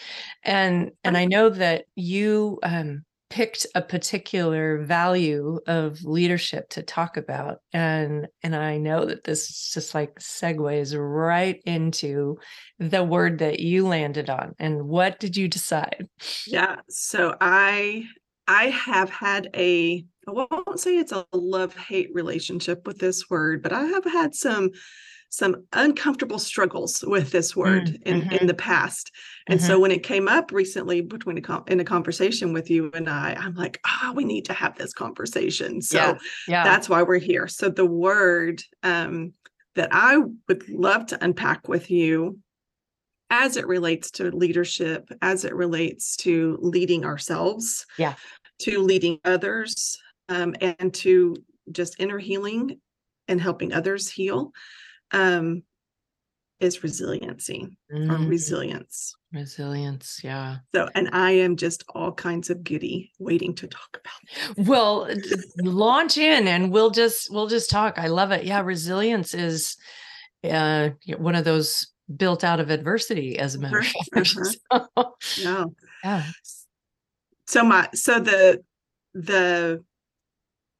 And 0.43 0.91
and 1.03 1.17
i 1.17 1.25
know 1.25 1.49
that 1.49 1.85
you 1.95 2.59
um 2.63 3.03
picked 3.29 3.65
a 3.73 3.81
particular 3.81 4.83
value 4.83 5.59
of 5.65 6.03
leadership 6.03 6.69
to 6.69 6.83
talk 6.83 7.17
about. 7.17 7.57
And 7.73 8.27
and 8.43 8.55
i 8.55 8.77
know 8.77 9.05
that 9.05 9.23
this 9.23 9.71
just 9.73 9.93
like 9.93 10.15
segues 10.19 10.95
right 10.97 11.59
into 11.65 12.37
the 12.79 13.03
word 13.03 13.39
that 13.39 13.59
you 13.59 13.87
landed 13.87 14.29
on. 14.29 14.53
And 14.59 14.83
what 14.83 15.19
did 15.19 15.35
you 15.35 15.47
decide? 15.47 16.07
Yeah 16.47 16.77
so 16.89 17.35
i 17.41 18.05
i 18.47 18.65
have 18.65 19.09
had 19.09 19.49
a 19.55 20.05
i 20.27 20.31
won't 20.31 20.79
say 20.79 20.97
it's 20.97 21.11
a 21.11 21.25
love 21.33 21.75
hate 21.75 22.09
relationship 22.13 22.85
with 22.87 22.99
this 22.99 23.29
word 23.29 23.61
but 23.63 23.73
i 23.73 23.83
have 23.83 24.03
had 24.05 24.33
some 24.35 24.69
some 25.29 25.65
uncomfortable 25.73 26.37
struggles 26.37 27.03
with 27.07 27.31
this 27.31 27.55
word 27.55 27.87
Mm, 27.87 28.01
in 28.03 28.21
mhm. 28.21 28.41
in 28.41 28.47
the 28.47 28.53
past. 28.53 29.11
And 29.47 29.59
so 29.59 29.79
when 29.79 29.89
it 29.89 30.03
came 30.03 30.27
up 30.27 30.51
recently 30.51 31.01
between 31.01 31.39
a 31.39 31.41
con- 31.41 31.63
in 31.67 31.79
a 31.79 31.83
conversation 31.83 32.53
with 32.53 32.69
you 32.69 32.91
and 32.93 33.09
i 33.09 33.35
i'm 33.39 33.55
like 33.55 33.79
ah 33.83 34.13
we 34.15 34.25
need 34.25 34.45
to 34.45 34.53
have 34.53 34.77
this 34.77 34.93
conversation. 34.93 35.81
So 35.81 35.97
Yeah, 35.97 36.17
yeah. 36.47 36.63
that's 36.63 36.87
why 36.87 37.01
we're 37.01 37.17
here. 37.17 37.47
So 37.47 37.69
the 37.69 37.85
word 37.85 38.61
um 38.83 39.33
that 39.73 39.89
i 39.91 40.17
would 40.47 40.69
love 40.69 41.07
to 41.07 41.23
unpack 41.23 41.67
with 41.67 41.89
you 41.89 42.37
as 43.33 43.57
it 43.57 43.65
relates 43.65 44.11
to 44.11 44.29
leadership 44.29 45.09
as 45.23 45.43
it 45.43 45.55
relates 45.55 46.15
to 46.15 46.55
leading 46.61 47.03
ourselves 47.03 47.85
Yeah. 47.97 48.13
to 48.59 48.79
leading 48.79 49.19
others 49.25 49.97
um, 50.29 50.55
and 50.61 50.93
to 50.93 51.35
just 51.71 51.95
inner 51.99 52.19
healing 52.19 52.79
and 53.27 53.41
helping 53.41 53.73
others 53.73 54.07
heal 54.07 54.51
um, 55.11 55.63
is 56.59 56.83
resiliency 56.83 57.75
or 57.91 57.97
Mm, 57.97 58.29
resilience. 58.29 59.15
Resilience 59.31 60.21
yeah. 60.23 60.57
So 60.75 60.87
and 60.95 61.09
i 61.11 61.31
am 61.31 61.55
just 61.57 61.83
all 61.95 62.11
kinds 62.11 62.49
of 62.51 62.63
giddy 62.63 63.11
waiting 63.19 63.55
to 63.55 63.67
talk 63.67 63.99
about 63.99 64.57
it. 64.57 64.67
well 64.67 65.09
launch 65.57 66.17
in 66.17 66.47
and 66.47 66.71
we'll 66.71 66.91
just 66.91 67.31
we'll 67.33 67.47
just 67.47 67.69
talk. 67.71 67.97
I 67.97 68.07
love 68.07 68.31
it. 68.31 68.45
Yeah 68.45 68.61
resilience 68.61 69.33
is 69.33 69.75
uh 70.43 70.89
one 71.17 71.35
of 71.35 71.45
those 71.45 71.87
built 72.15 72.43
out 72.43 72.59
of 72.59 72.69
adversity 72.69 73.39
as 73.39 73.55
a 73.55 73.59
matter 73.59 73.79
of 73.79 73.85
fact 74.13 74.27
So, 74.27 75.15
yeah. 75.37 75.65
Yeah. 76.03 76.23
So 77.47 77.63
my 77.63 77.89
so 77.93 78.19
the 78.19 78.63
the 79.13 79.83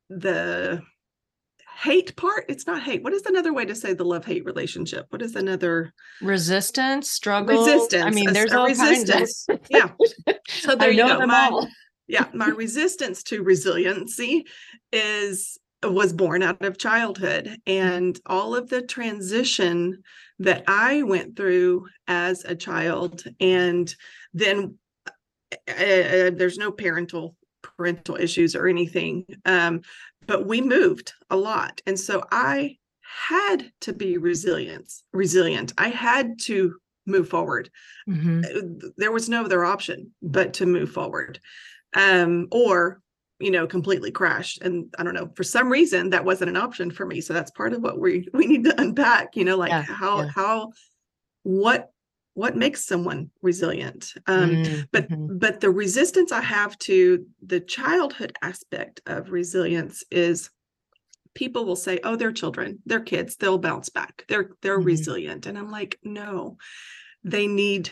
the 0.09 0.81
hate 1.81 2.15
part 2.15 2.45
it's 2.47 2.67
not 2.67 2.83
hate 2.83 3.03
what 3.03 3.13
is 3.13 3.25
another 3.25 3.51
way 3.51 3.65
to 3.65 3.75
say 3.75 3.93
the 3.93 4.05
love 4.05 4.25
hate 4.25 4.45
relationship? 4.45 5.05
What 5.09 5.21
is 5.21 5.35
another 5.35 5.93
resistance 6.21 7.09
struggle 7.09 7.59
resistance 7.65 8.03
i 8.05 8.09
mean 8.09 8.31
there's 8.31 8.53
a 8.53 8.59
all 8.59 8.67
resistance 8.67 9.45
kinds 9.45 9.63
of 9.63 9.67
yeah. 9.69 10.33
So 10.47 10.75
there 10.75 10.91
you 10.91 11.03
go 11.03 11.25
my, 11.25 11.49
all. 11.51 11.67
yeah 12.07 12.27
my 12.33 12.47
resistance 12.63 13.23
to 13.23 13.43
resiliency 13.43 14.45
is 14.91 15.57
was 15.83 16.13
born 16.13 16.43
out 16.43 16.63
of 16.63 16.77
childhood. 16.77 17.57
And 17.67 18.19
all 18.25 18.55
of 18.55 18.69
the 18.69 18.81
transition 18.81 20.01
that 20.39 20.63
i 20.67 21.03
went 21.03 21.35
through 21.37 21.85
as 22.07 22.43
a 22.43 22.55
child 22.55 23.23
and 23.39 23.93
then 24.33 24.75
uh, 25.51 26.31
there's 26.33 26.57
no 26.57 26.71
parental 26.71 27.35
parental 27.61 28.15
issues 28.15 28.55
or 28.55 28.67
anything 28.67 29.25
um, 29.45 29.81
but 30.25 30.47
we 30.47 30.59
moved 30.59 31.13
a 31.29 31.35
lot. 31.37 31.81
And 31.85 31.99
so 31.99 32.23
i 32.31 32.77
had 33.29 33.71
to 33.81 33.93
be 33.93 34.17
resilient 34.17 34.91
resilient. 35.13 35.71
I 35.77 35.89
had 35.89 36.39
to 36.41 36.75
move 37.05 37.29
forward. 37.29 37.69
Mhm. 38.09 38.43
uh, 38.43 38.89
there 38.97 39.11
was 39.11 39.29
no 39.29 39.45
other 39.45 39.63
option 39.63 40.11
but 40.23 40.53
to 40.55 40.65
move 40.65 40.91
forward. 40.91 41.39
Um 41.95 42.47
or 42.51 43.02
you 43.43 43.51
know 43.51 43.67
completely 43.67 44.11
crashed 44.11 44.61
and 44.61 44.93
i 44.97 45.03
don't 45.03 45.13
know 45.13 45.31
for 45.35 45.43
some 45.43 45.69
reason 45.71 46.09
that 46.09 46.25
wasn't 46.25 46.49
an 46.49 46.57
option 46.57 46.91
for 46.91 47.05
me 47.05 47.21
so 47.21 47.33
that's 47.33 47.51
part 47.51 47.73
of 47.73 47.81
what 47.81 47.99
we 47.99 48.27
we 48.33 48.45
need 48.45 48.63
to 48.63 48.81
unpack 48.81 49.35
you 49.35 49.43
know 49.45 49.57
like 49.57 49.69
Yeah, 49.69 49.85
how 49.87 50.17
yeah. 50.17 50.31
how 50.33 50.71
what 51.43 51.89
what 52.35 52.55
makes 52.55 52.85
someone 52.85 53.29
resilient 53.41 54.13
um 54.27 54.61
Mm, 54.63 54.87
but 54.91 55.09
mhm. 55.09 55.39
but 55.39 55.59
the 55.61 55.69
resistance 55.69 56.31
i 56.31 56.41
have 56.41 56.77
to 56.79 57.25
the 57.45 57.59
childhood 57.59 58.33
aspect 58.41 59.01
of 59.05 59.31
resilience 59.31 60.03
is 60.11 60.49
people 61.35 61.65
will 61.65 61.75
say 61.75 61.99
oh 62.03 62.15
they're 62.15 62.31
children 62.31 62.79
they're 62.85 62.99
kids 63.01 63.35
they'll 63.37 63.57
bounce 63.57 63.89
back 63.89 64.25
they're 64.29 64.49
they're 64.61 64.77
Mhm. 64.77 64.85
resilient 64.85 65.45
and 65.45 65.57
i'm 65.57 65.71
like 65.71 65.99
no 66.03 66.57
they 67.23 67.47
need 67.47 67.89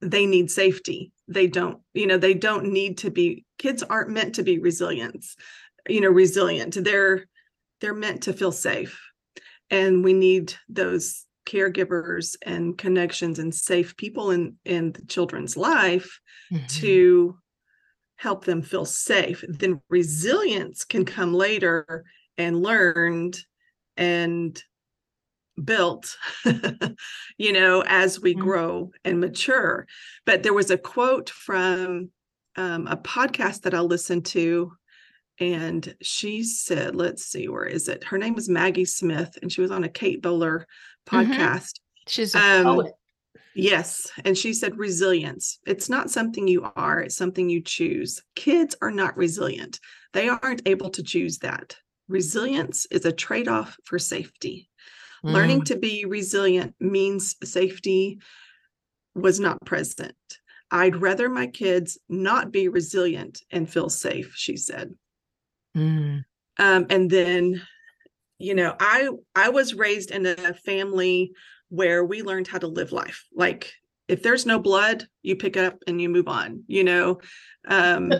they 0.00 0.26
need 0.26 0.50
safety 0.50 1.12
they 1.28 1.46
don't 1.46 1.80
you 1.94 2.06
know 2.06 2.18
they 2.18 2.34
don't 2.34 2.66
need 2.72 2.98
to 2.98 3.10
be 3.10 3.44
kids 3.58 3.82
aren't 3.82 4.10
meant 4.10 4.34
to 4.34 4.42
be 4.42 4.58
resilient 4.58 5.24
you 5.88 6.00
know 6.00 6.10
resilient. 6.10 6.76
They're 6.82 7.26
they're 7.80 7.94
meant 7.94 8.22
to 8.24 8.32
feel 8.32 8.52
safe. 8.52 9.00
And 9.70 10.04
we 10.04 10.12
need 10.12 10.54
those 10.68 11.26
caregivers 11.46 12.36
and 12.42 12.78
connections 12.78 13.38
and 13.38 13.54
safe 13.54 13.96
people 13.96 14.30
in 14.30 14.56
in 14.64 14.92
the 14.92 15.04
children's 15.06 15.56
life 15.56 16.20
Mhm. 16.52 16.68
to 16.80 17.38
help 18.16 18.44
them 18.44 18.62
feel 18.62 18.84
safe. 18.86 19.44
Then 19.48 19.80
resilience 19.90 20.84
can 20.84 21.04
come 21.04 21.34
later 21.34 22.04
and 22.38 22.62
learned 22.62 23.38
and 23.96 24.62
built 25.62 26.16
you 27.38 27.52
know 27.52 27.82
as 27.86 28.20
we 28.20 28.34
Mhm. 28.34 28.40
grow 28.40 28.90
and 29.04 29.20
mature 29.20 29.86
but 30.26 30.42
there 30.42 30.54
was 30.54 30.70
a 30.70 30.78
quote 30.78 31.30
from 31.30 32.10
um, 32.56 32.86
a 32.86 32.96
podcast 32.96 33.62
that 33.62 33.74
i 33.74 33.80
listened 33.80 34.24
to 34.26 34.72
and 35.38 35.94
she 36.02 36.42
said 36.42 36.96
let's 36.96 37.24
see 37.26 37.48
where 37.48 37.66
is 37.66 37.88
it 37.88 38.04
her 38.04 38.18
name 38.18 38.34
was 38.34 38.48
maggie 38.48 38.84
smith 38.84 39.36
and 39.42 39.52
she 39.52 39.60
was 39.60 39.70
on 39.70 39.84
a 39.84 39.88
kate 39.88 40.22
bowler 40.22 40.66
Mhm. 41.08 41.36
podcast 41.36 41.72
She's 42.06 42.34
a 42.34 42.38
um, 42.38 42.64
poet. 42.64 42.92
Yes. 43.54 44.10
And 44.24 44.36
she 44.36 44.52
said 44.52 44.76
resilience. 44.76 45.58
It's 45.66 45.88
not 45.88 46.10
something 46.10 46.46
you 46.48 46.68
are, 46.76 47.00
it's 47.00 47.16
something 47.16 47.48
you 47.48 47.62
choose. 47.62 48.20
Kids 48.34 48.74
are 48.82 48.90
not 48.90 49.16
resilient. 49.16 49.78
They 50.12 50.28
aren't 50.28 50.66
able 50.66 50.90
to 50.90 51.02
choose 51.02 51.38
that. 51.38 51.76
Resilience 52.08 52.86
is 52.90 53.04
a 53.06 53.12
trade 53.12 53.48
off 53.48 53.76
for 53.84 53.98
safety. 53.98 54.68
Learning 55.24 55.60
Mm, 55.60 55.64
to 55.66 55.76
be 55.76 56.04
resilient 56.04 56.74
means 56.80 57.36
safety 57.42 58.18
was 59.14 59.40
not 59.40 59.64
present. 59.64 60.16
I'd 60.70 60.96
rather 60.96 61.28
my 61.28 61.46
kids 61.46 61.98
not 62.08 62.50
be 62.52 62.68
resilient 62.68 63.42
and 63.50 63.70
feel 63.70 63.88
safe, 63.88 64.32
she 64.36 64.56
said. 64.56 64.94
mm, 65.76 66.24
um, 66.58 66.86
and 66.90 67.10
then 67.10 67.62
you 68.38 68.54
know 68.54 68.74
i 68.80 69.08
i 69.36 69.48
was 69.48 69.74
raised 69.74 70.10
in 70.10 70.26
a 70.26 70.54
family 70.54 71.32
where 71.68 72.04
we 72.04 72.22
learned 72.22 72.48
how 72.48 72.58
to 72.58 72.66
live 72.66 72.92
life. 72.92 73.24
Like 73.34 73.72
if 74.08 74.22
there's 74.22 74.44
no 74.46 74.58
blood 74.58 75.06
you 75.22 75.36
pick 75.36 75.56
it 75.56 75.64
up 75.64 75.78
and 75.86 76.00
you 76.00 76.08
move 76.08 76.28
on 76.28 76.64
you 76.66 76.84
know? 76.84 77.20
Um 77.68 78.12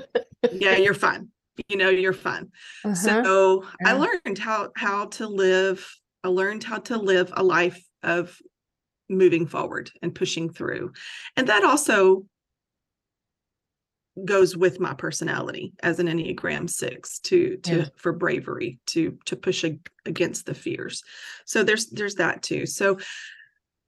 yeah 0.52 0.76
you're 0.84 0.94
fine. 0.94 1.28
You 1.68 1.76
know 1.76 1.90
you're 1.90 2.12
fine. 2.12 2.50
Uh-huh. 2.84 2.94
so 3.24 3.64
i 3.84 3.92
learned 3.92 4.38
how 4.38 4.70
how 4.76 5.06
to 5.06 5.26
live 5.26 5.86
i 6.24 6.28
learned 6.28 6.64
how 6.64 6.78
to 6.78 6.96
live 6.96 7.32
a 7.36 7.42
life 7.42 7.80
of 8.02 8.36
moving 9.08 9.46
forward 9.46 9.90
and 10.02 10.14
pushing 10.14 10.50
through. 10.50 10.92
And 11.36 11.46
that 11.48 11.62
also 11.62 12.24
goes 14.24 14.56
with 14.56 14.78
my 14.80 14.94
personality 14.94 15.72
as 15.82 15.98
an 15.98 16.06
enneagram 16.06 16.70
6 16.70 17.18
to 17.18 17.56
to 17.58 17.76
Yeah. 17.78 17.84
for 17.96 18.12
bravery 18.12 18.78
to 18.86 19.18
to 19.26 19.36
push 19.36 19.64
ag- 19.64 19.90
against 20.06 20.46
the 20.46 20.54
fears. 20.54 21.02
So 21.44 21.64
there's 21.64 21.86
there's 21.90 22.14
that 22.14 22.42
too. 22.42 22.64
So 22.64 22.98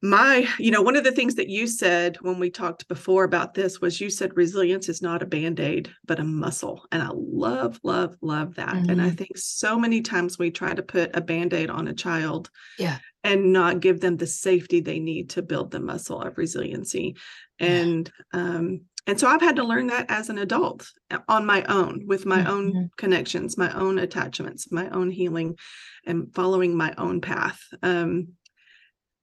my 0.03 0.47
you 0.59 0.71
know 0.71 0.83
one 0.83 0.95
of 0.97 1.05
the 1.05 1.13
things 1.13 1.37
that 1.37 1.49
you 1.49 1.67
said 1.67 2.19
when 2.21 2.39
we 2.39 2.51
talked 2.51 2.87
before 2.87 3.25
about 3.25 3.55
this 3.55 3.81
was 3.81 4.01
you 4.01 4.11
said 4.11 4.37
resilience 4.37 4.89
is 4.91 5.01
not 5.01 5.23
a 5.23 5.27
band-aid 5.27 5.91
but 6.05 6.21
a 6.21 6.25
muscle 6.25 6.85
and 6.93 7.03
i 7.03 7.09
love 7.15 7.81
love 7.83 8.15
love 8.21 8.55
that 8.57 8.85
and 8.89 9.01
i 9.01 9.09
Mhm. 9.09 9.17
think 9.17 9.37
so 9.39 9.79
many 9.79 10.03
times 10.03 10.39
we 10.39 10.51
try 10.51 10.75
to 10.75 10.83
put 10.83 11.17
a 11.17 11.21
band-aid 11.23 11.71
on 11.71 11.89
a 11.89 11.95
child 11.95 12.51
Yeah. 12.79 12.99
and 13.25 13.53
not 13.55 13.81
give 13.81 14.01
them 14.01 14.19
the 14.19 14.27
safety 14.27 14.81
they 14.81 15.01
need 15.01 15.31
to 15.31 15.43
build 15.43 15.71
the 15.71 15.81
muscle 15.81 16.21
of 16.21 16.37
resiliency 16.37 17.17
Yeah. 17.59 17.69
and 17.69 18.13
um 18.35 18.83
and 19.07 19.19
so 19.19 19.29
i've 19.29 19.41
had 19.41 19.57
to 19.57 19.65
learn 19.65 19.87
that 19.87 20.07
as 20.11 20.29
an 20.29 20.37
adult 20.37 20.91
uh, 21.11 21.21
on 21.29 21.47
my 21.47 21.65
own 21.65 22.07
with 22.07 22.27
my 22.27 22.45
own 22.45 22.73
Mhm. 22.75 22.91
connections 22.99 23.57
my 23.57 23.73
own 23.73 23.99
attachments 23.99 24.71
my 24.71 24.91
own 24.91 25.11
healing 25.11 25.57
and 26.05 26.35
following 26.35 26.77
my 26.77 26.93
own 26.99 27.23
path 27.23 27.61
um 27.83 28.29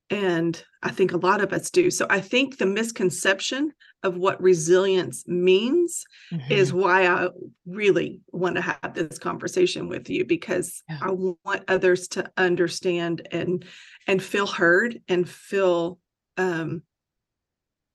and 0.10 0.64
i 0.84 0.90
think 0.92 1.12
a 1.12 1.18
lot 1.18 1.42
of 1.42 1.54
us 1.54 1.70
do 1.70 1.90
so 1.92 2.06
i 2.10 2.20
think 2.20 2.58
the 2.58 2.66
misconception 2.66 3.72
of 4.04 4.18
what 4.18 4.42
resilience 4.42 5.28
means 5.28 6.04
is 6.50 6.74
Mhm. 6.74 6.78
why 6.78 7.08
I 7.08 7.30
really 7.66 8.22
want 8.34 8.56
to 8.58 8.62
have 8.62 8.94
this 8.94 9.18
conversation 9.18 9.88
with 9.88 10.10
you 10.10 10.26
because 10.26 10.84
Yeah. 10.90 11.00
I 11.02 11.12
want 11.12 11.64
others 11.70 12.08
to 12.10 12.30
understand 12.36 13.28
and 13.32 13.64
and 14.08 14.22
feel 14.22 14.46
heard 14.46 15.02
and 15.08 15.28
feel 15.28 16.00
um 16.38 16.84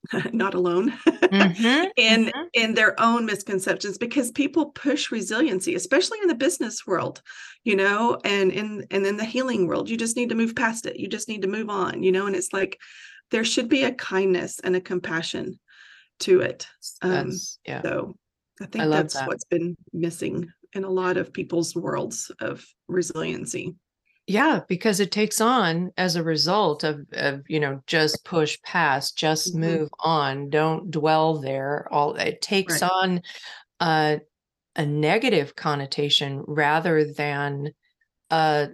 not 0.33 0.55
alone 0.55 0.93
Mhm, 1.33 1.91
in 1.97 2.33
mhm. 2.35 2.49
in 2.55 2.75
their 2.75 2.99
own 3.01 3.27
misconceptions 3.27 3.99
because 3.99 4.31
people 4.31 4.71
push 4.71 5.11
resiliency 5.11 5.75
especially 5.75 6.19
in 6.23 6.29
the 6.29 6.35
business 6.35 6.87
world 6.87 7.21
you 7.65 7.77
know 7.77 8.19
and 8.25 8.51
in 8.53 8.87
and 8.91 9.07
in 9.07 9.17
the 9.17 9.25
healing 9.25 9.67
world 9.67 9.91
you 9.91 9.97
just 9.97 10.17
need 10.17 10.29
to 10.31 10.35
move 10.35 10.55
past 10.57 10.87
it 10.87 10.99
you 10.99 11.09
just 11.09 11.29
need 11.29 11.43
to 11.43 11.49
move 11.49 11.69
on 11.69 12.03
you 12.03 12.13
know 12.13 12.27
and 12.27 12.37
it's 12.37 12.53
like 12.53 12.79
there 13.31 13.45
should 13.45 13.69
be 13.69 13.85
a 13.85 13.93
kindness 13.95 14.59
and 14.61 14.75
a 14.77 14.81
compassion 14.81 15.59
to 16.21 16.41
it 16.41 16.67
um 17.03 17.31
That's 17.31 17.59
yeah. 17.67 17.83
so 17.85 18.15
I 18.61 18.67
think 18.67 18.85
love 18.85 18.91
that's 18.91 19.15
that. 19.15 19.29
what's 19.29 19.45
been 19.45 19.77
missing 19.93 20.51
in 20.75 20.85
a 20.85 20.91
lot 20.91 21.17
of 21.17 21.33
people's 21.33 21.75
worlds 21.75 22.31
of 22.41 22.67
resiliency. 22.89 23.77
Yeah, 24.29 24.61
because 24.69 25.01
it 25.01 25.11
takes 25.11 25.41
on 25.41 25.91
as 25.97 26.15
a 26.15 26.23
result 26.23 26.85
of, 26.85 27.01
of 27.13 27.45
you 27.49 27.59
know, 27.59 27.83
just 27.87 28.25
push 28.27 28.61
past, 28.63 29.17
just 29.17 29.55
Mhm. 29.55 29.59
move 29.61 29.89
on, 30.01 30.51
don't 30.51 30.91
dwell 30.91 31.39
there. 31.39 31.89
All 31.91 32.15
it 32.15 32.43
takes 32.43 32.83
Right. 32.83 32.91
on 32.93 33.23
a 33.81 34.21
a 34.77 34.87
negative 34.87 35.57
connotation 35.57 36.45
rather 36.47 37.05
than 37.13 37.73
a 38.31 38.71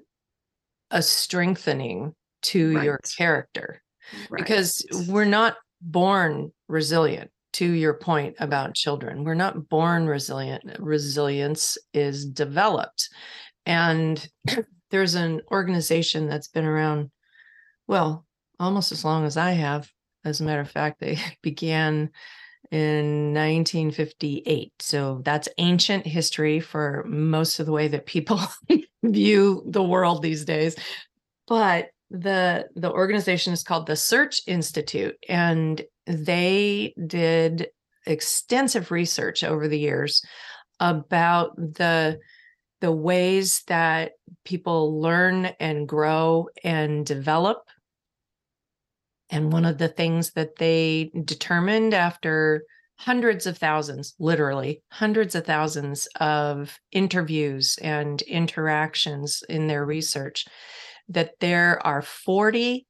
a 0.90 1.02
strengthening 1.02 2.14
to 2.42 2.72
your 2.82 2.98
character. 3.16 3.82
Right. 4.30 4.38
Because 4.38 4.86
we're 5.08 5.24
not 5.26 5.58
born 5.82 6.52
resilient. 6.68 7.30
To 7.54 7.70
your 7.72 7.94
point 7.94 8.36
about 8.40 8.74
children, 8.74 9.24
we're 9.24 9.34
not 9.34 9.68
born 9.68 10.06
resilient. 10.08 10.64
Resilience 10.80 11.78
is 11.94 12.26
developed. 12.26 13.08
And 13.66 14.28
there's 14.94 15.16
an 15.16 15.40
organization 15.50 16.28
that's 16.28 16.46
been 16.46 16.64
around, 16.64 17.10
well, 17.88 18.24
almost 18.60 18.92
as 18.92 19.04
long 19.04 19.24
as 19.24 19.36
I 19.36 19.50
have. 19.50 19.90
As 20.24 20.40
a 20.40 20.44
matter 20.44 20.60
of 20.60 20.70
fact, 20.70 21.00
they 21.00 21.18
began 21.42 22.10
in 22.70 23.34
1958. 23.34 24.72
So 24.78 25.20
that's 25.24 25.48
ancient 25.58 26.06
history 26.06 26.60
for 26.60 27.04
most 27.08 27.58
of 27.58 27.66
the 27.66 27.72
way 27.72 27.88
that 27.88 28.06
people 28.06 28.38
view 29.02 29.64
the 29.66 29.82
world 29.82 30.22
these 30.22 30.44
days. 30.44 30.76
But 31.48 31.88
the 32.10 32.68
the 32.76 32.92
organization 32.92 33.52
is 33.52 33.64
called 33.64 33.86
the 33.86 33.96
Search 33.96 34.42
Institute 34.46 35.16
and 35.28 35.82
they 36.06 36.94
did 37.04 37.66
extensive 38.06 38.92
research 38.92 39.42
over 39.42 39.66
the 39.66 39.78
years 39.78 40.22
about 40.78 41.56
the 41.56 42.20
the 42.84 42.92
ways 42.92 43.62
that 43.66 44.12
people 44.44 45.00
learn 45.00 45.46
and 45.58 45.88
grow 45.88 46.48
and 46.62 47.06
develop. 47.06 47.62
And 49.30 49.50
one 49.50 49.64
of 49.64 49.78
the 49.78 49.88
things 49.88 50.32
that 50.32 50.56
they 50.56 51.10
determined 51.24 51.94
after 51.94 52.64
hundreds 52.96 53.46
of 53.46 53.56
thousands, 53.56 54.14
literally 54.18 54.82
hundreds 54.92 55.34
of 55.34 55.46
thousands 55.46 56.06
of 56.20 56.78
interviews 56.92 57.78
and 57.80 58.20
interactions 58.20 59.42
in 59.48 59.66
their 59.66 59.86
research, 59.86 60.44
that 61.08 61.30
there 61.40 61.80
are 61.86 62.02
40 62.02 62.86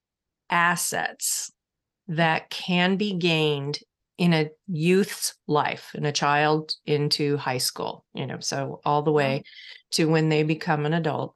assets 0.51 1.53
that 2.09 2.51
can 2.51 2.97
be 2.97 3.15
gained 3.15 3.79
in 4.17 4.33
a 4.33 4.51
youth's 4.69 5.35
life, 5.47 5.91
in 5.95 6.05
a 6.05 6.13
child 6.13 6.75
into 6.87 7.37
high 7.37 7.59
school, 7.59 8.05
you 8.15 8.27
know, 8.27 8.39
so 8.41 8.81
all 8.85 9.03
the 9.03 9.13
way 9.13 9.43
to 9.93 10.07
when 10.07 10.29
they 10.29 10.43
become 10.43 10.87
an 10.87 10.95
adult. 10.95 11.35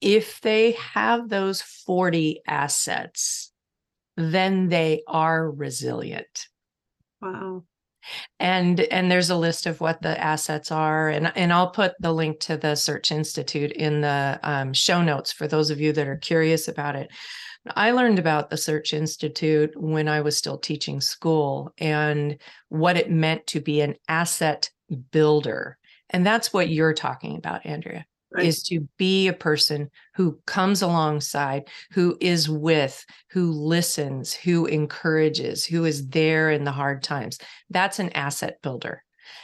If 0.00 0.40
they 0.40 0.72
have 0.72 1.28
those 1.28 1.60
40 1.60 2.42
assets, 2.46 3.52
then 4.16 4.68
they 4.68 5.02
are 5.06 5.50
resilient. 5.50 6.46
Wow. 7.20 7.64
and 8.38 8.80
and 8.80 9.10
there's 9.10 9.30
a 9.30 9.36
list 9.36 9.66
of 9.66 9.80
what 9.80 10.00
the 10.00 10.18
assets 10.18 10.72
are 10.72 11.10
and 11.10 11.30
and 11.36 11.52
i'll 11.52 11.70
put 11.70 11.92
the 12.00 12.12
link 12.12 12.40
to 12.40 12.56
the 12.56 12.74
search 12.74 13.12
institute 13.12 13.72
in 13.72 14.00
the 14.00 14.40
um, 14.42 14.72
show 14.72 15.02
notes 15.02 15.32
for 15.32 15.46
those 15.46 15.68
of 15.68 15.80
you 15.80 15.92
that 15.92 16.08
are 16.08 16.16
curious 16.16 16.66
about 16.66 16.96
it 16.96 17.10
i 17.76 17.90
learned 17.90 18.18
about 18.18 18.50
the 18.50 18.56
search 18.56 18.92
institute 18.92 19.72
when 19.76 20.08
i 20.08 20.20
was 20.20 20.36
still 20.36 20.58
teaching 20.58 21.00
school 21.00 21.72
and 21.78 22.38
what 22.68 22.96
it 22.96 23.10
meant 23.10 23.46
to 23.46 23.60
be 23.60 23.80
an 23.80 23.94
asset 24.08 24.70
builder 25.10 25.76
and 26.10 26.26
that's 26.26 26.52
what 26.52 26.68
you're 26.68 26.94
talking 26.94 27.36
about 27.36 27.64
andrea 27.64 28.04
right. 28.32 28.46
is 28.46 28.62
to 28.64 28.88
be 28.96 29.28
a 29.28 29.32
person 29.32 29.90
who 30.14 30.38
comes 30.46 30.82
alongside, 30.82 31.68
who 31.92 32.16
is 32.20 32.48
with, 32.48 33.04
who 33.30 33.52
listens, 33.52 34.32
who 34.32 34.66
encourages, 34.66 35.64
who 35.64 35.84
is 35.84 36.08
there 36.08 36.50
in 36.50 36.64
the 36.64 36.72
hard 36.72 37.02
times. 37.02 37.38
That's 37.70 37.98
an 37.98 38.10
asset 38.10 38.58
builder. 38.62 39.02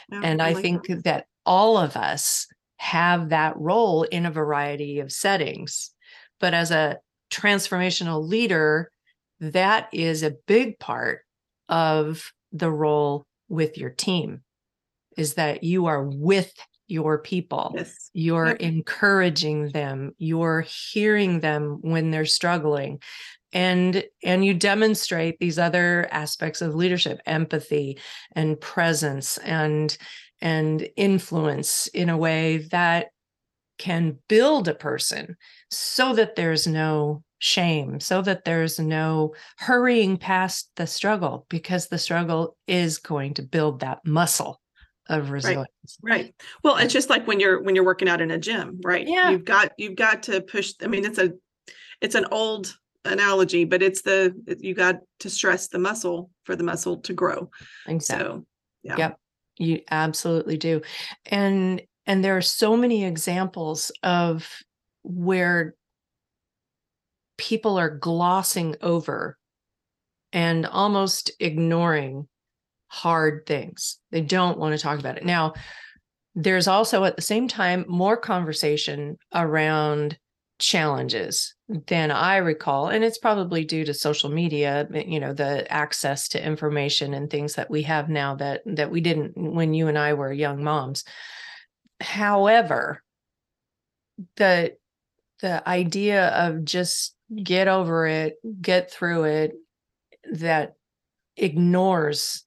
Yeah, 0.09 0.21
and 0.23 0.41
I, 0.41 0.49
I 0.49 0.53
like 0.53 0.61
think 0.61 0.87
that. 0.87 1.03
that 1.03 1.25
all 1.45 1.77
of 1.77 1.95
us 1.95 2.47
have 2.77 3.29
that 3.29 3.57
role 3.57 4.03
in 4.03 4.25
a 4.25 4.31
variety 4.31 4.99
of 4.99 5.11
settings. 5.11 5.91
But 6.39 6.53
as 6.53 6.71
a 6.71 6.99
transformational 7.29 8.27
leader, 8.27 8.91
that 9.39 9.89
is 9.93 10.23
a 10.23 10.35
big 10.47 10.79
part 10.79 11.21
of 11.69 12.31
the 12.51 12.71
role 12.71 13.25
with 13.49 13.77
your 13.77 13.89
team 13.89 14.41
is 15.17 15.33
that 15.33 15.63
you 15.63 15.87
are 15.87 16.03
with 16.03 16.53
your 16.87 17.17
people. 17.17 17.73
Yes. 17.75 18.09
You're 18.13 18.47
yep. 18.47 18.61
encouraging 18.61 19.69
them. 19.69 20.13
You're 20.17 20.61
hearing 20.61 21.41
them 21.41 21.79
when 21.81 22.11
they're 22.11 22.25
struggling. 22.25 23.01
And 23.53 24.03
and 24.23 24.45
you 24.45 24.53
demonstrate 24.53 25.39
these 25.39 25.57
other 25.57 26.07
aspects 26.11 26.61
of 26.61 26.75
leadership, 26.75 27.19
empathy 27.25 27.97
and 28.33 28.59
presence 28.59 29.37
and 29.39 29.97
and 30.41 30.87
influence 30.95 31.87
in 31.87 32.09
a 32.09 32.17
way 32.17 32.57
that 32.71 33.07
can 33.77 34.17
build 34.27 34.67
a 34.67 34.73
person 34.73 35.35
so 35.69 36.13
that 36.13 36.35
there's 36.35 36.67
no 36.67 37.23
shame, 37.39 37.99
so 37.99 38.21
that 38.21 38.45
there's 38.45 38.79
no 38.79 39.33
hurrying 39.57 40.17
past 40.17 40.71
the 40.75 40.87
struggle, 40.87 41.45
because 41.49 41.87
the 41.87 41.99
struggle 41.99 42.57
is 42.67 42.97
going 42.97 43.33
to 43.35 43.43
build 43.43 43.81
that 43.81 43.99
muscle 44.05 44.59
of 45.09 45.29
resilience. 45.29 45.69
Right. 46.01 46.23
right. 46.23 46.35
Well, 46.63 46.77
it's 46.77 46.93
just 46.93 47.09
like 47.09 47.27
when 47.27 47.39
you're 47.39 47.61
when 47.61 47.75
you're 47.75 47.85
working 47.85 48.09
out 48.09 48.21
in 48.21 48.31
a 48.31 48.37
gym, 48.37 48.79
right? 48.83 49.07
Yeah. 49.07 49.29
You've 49.29 49.45
got 49.45 49.71
you've 49.77 49.95
got 49.95 50.23
to 50.23 50.41
push. 50.41 50.73
I 50.81 50.87
mean, 50.87 51.05
it's 51.05 51.19
a 51.19 51.31
it's 52.01 52.15
an 52.15 52.25
old 52.31 52.75
analogy, 53.05 53.63
but 53.63 53.81
it's 53.81 54.01
the 54.01 54.33
you 54.59 54.73
got 54.73 54.97
to 55.19 55.29
stress 55.29 55.67
the 55.67 55.79
muscle 55.79 56.29
for 56.43 56.55
the 56.55 56.63
muscle 56.63 56.97
to 56.97 57.13
grow. 57.13 57.49
Exactly. 57.87 58.25
So, 58.25 58.45
yeah. 58.83 58.97
Yep. 58.97 59.19
You 59.59 59.81
absolutely 59.89 60.57
do. 60.57 60.81
And 61.25 61.81
and 62.07 62.23
there 62.23 62.37
are 62.37 62.41
so 62.41 62.75
many 62.75 63.03
examples 63.03 63.91
of 64.01 64.49
where 65.03 65.75
people 67.37 67.77
are 67.77 67.89
glossing 67.89 68.75
over 68.81 69.37
and 70.33 70.65
almost 70.65 71.31
ignoring 71.39 72.27
hard 72.87 73.45
things. 73.45 73.99
They 74.11 74.21
don't 74.21 74.57
want 74.57 74.75
to 74.75 74.81
talk 74.81 74.99
about 74.99 75.17
it. 75.17 75.25
Now, 75.25 75.53
there's 76.33 76.67
also 76.67 77.03
at 77.03 77.15
the 77.15 77.21
same 77.21 77.47
time 77.47 77.85
more 77.87 78.17
conversation 78.17 79.17
around 79.33 80.17
challenges 80.59 81.55
than 81.87 82.09
I 82.09 82.37
recall. 82.37 82.87
And 82.87 83.03
it's 83.03 83.17
probably 83.17 83.65
due 83.65 83.85
to 83.85 83.93
social 83.93 84.29
media, 84.29 84.87
eh, 84.93 85.03
you 85.05 85.19
know, 85.19 85.33
the 85.33 85.71
access 85.71 86.27
to 86.29 86.43
information 86.43 87.13
and 87.13 87.29
things 87.29 87.55
that 87.55 87.69
we 87.69 87.83
have 87.83 88.09
now 88.09 88.35
that 88.35 88.61
that 88.65 88.89
we 88.89 89.01
didn't 89.01 89.33
when 89.35 89.73
you 89.73 89.87
and 89.87 89.97
I 89.97 90.13
were 90.13 90.31
young 90.31 90.63
moms. 90.63 91.03
However, 91.99 93.03
the 94.35 94.75
the 95.41 95.67
idea 95.67 96.29
of 96.29 96.65
just 96.65 97.15
get 97.43 97.67
over 97.67 98.07
it, 98.07 98.35
get 98.61 98.91
through 98.91 99.25
it, 99.25 99.55
that 100.31 100.75
ignores 101.35 102.43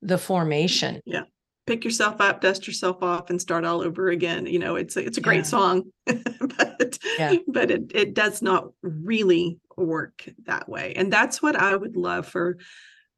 the 0.00 0.18
formation. 0.18 1.00
Yeah. 1.04 1.24
Pick 1.66 1.84
yourself 1.84 2.20
up, 2.20 2.40
dust 2.40 2.66
yourself 2.66 3.02
off, 3.02 3.28
and 3.28 3.40
start 3.40 3.66
all 3.66 3.82
over 3.82 4.08
again. 4.08 4.46
You 4.46 4.58
know, 4.58 4.76
it's 4.76 4.96
a, 4.96 5.04
it's 5.04 5.18
a 5.18 5.20
great 5.20 5.38
yeah. 5.38 5.42
song, 5.42 5.82
but 6.06 6.98
yeah. 7.18 7.34
but 7.46 7.70
it 7.70 7.92
it 7.94 8.14
does 8.14 8.40
not 8.40 8.70
really 8.80 9.60
work 9.76 10.26
that 10.46 10.66
way. 10.66 10.94
And 10.96 11.12
that's 11.12 11.42
what 11.42 11.56
I 11.56 11.76
would 11.76 11.94
love 11.94 12.26
for 12.26 12.56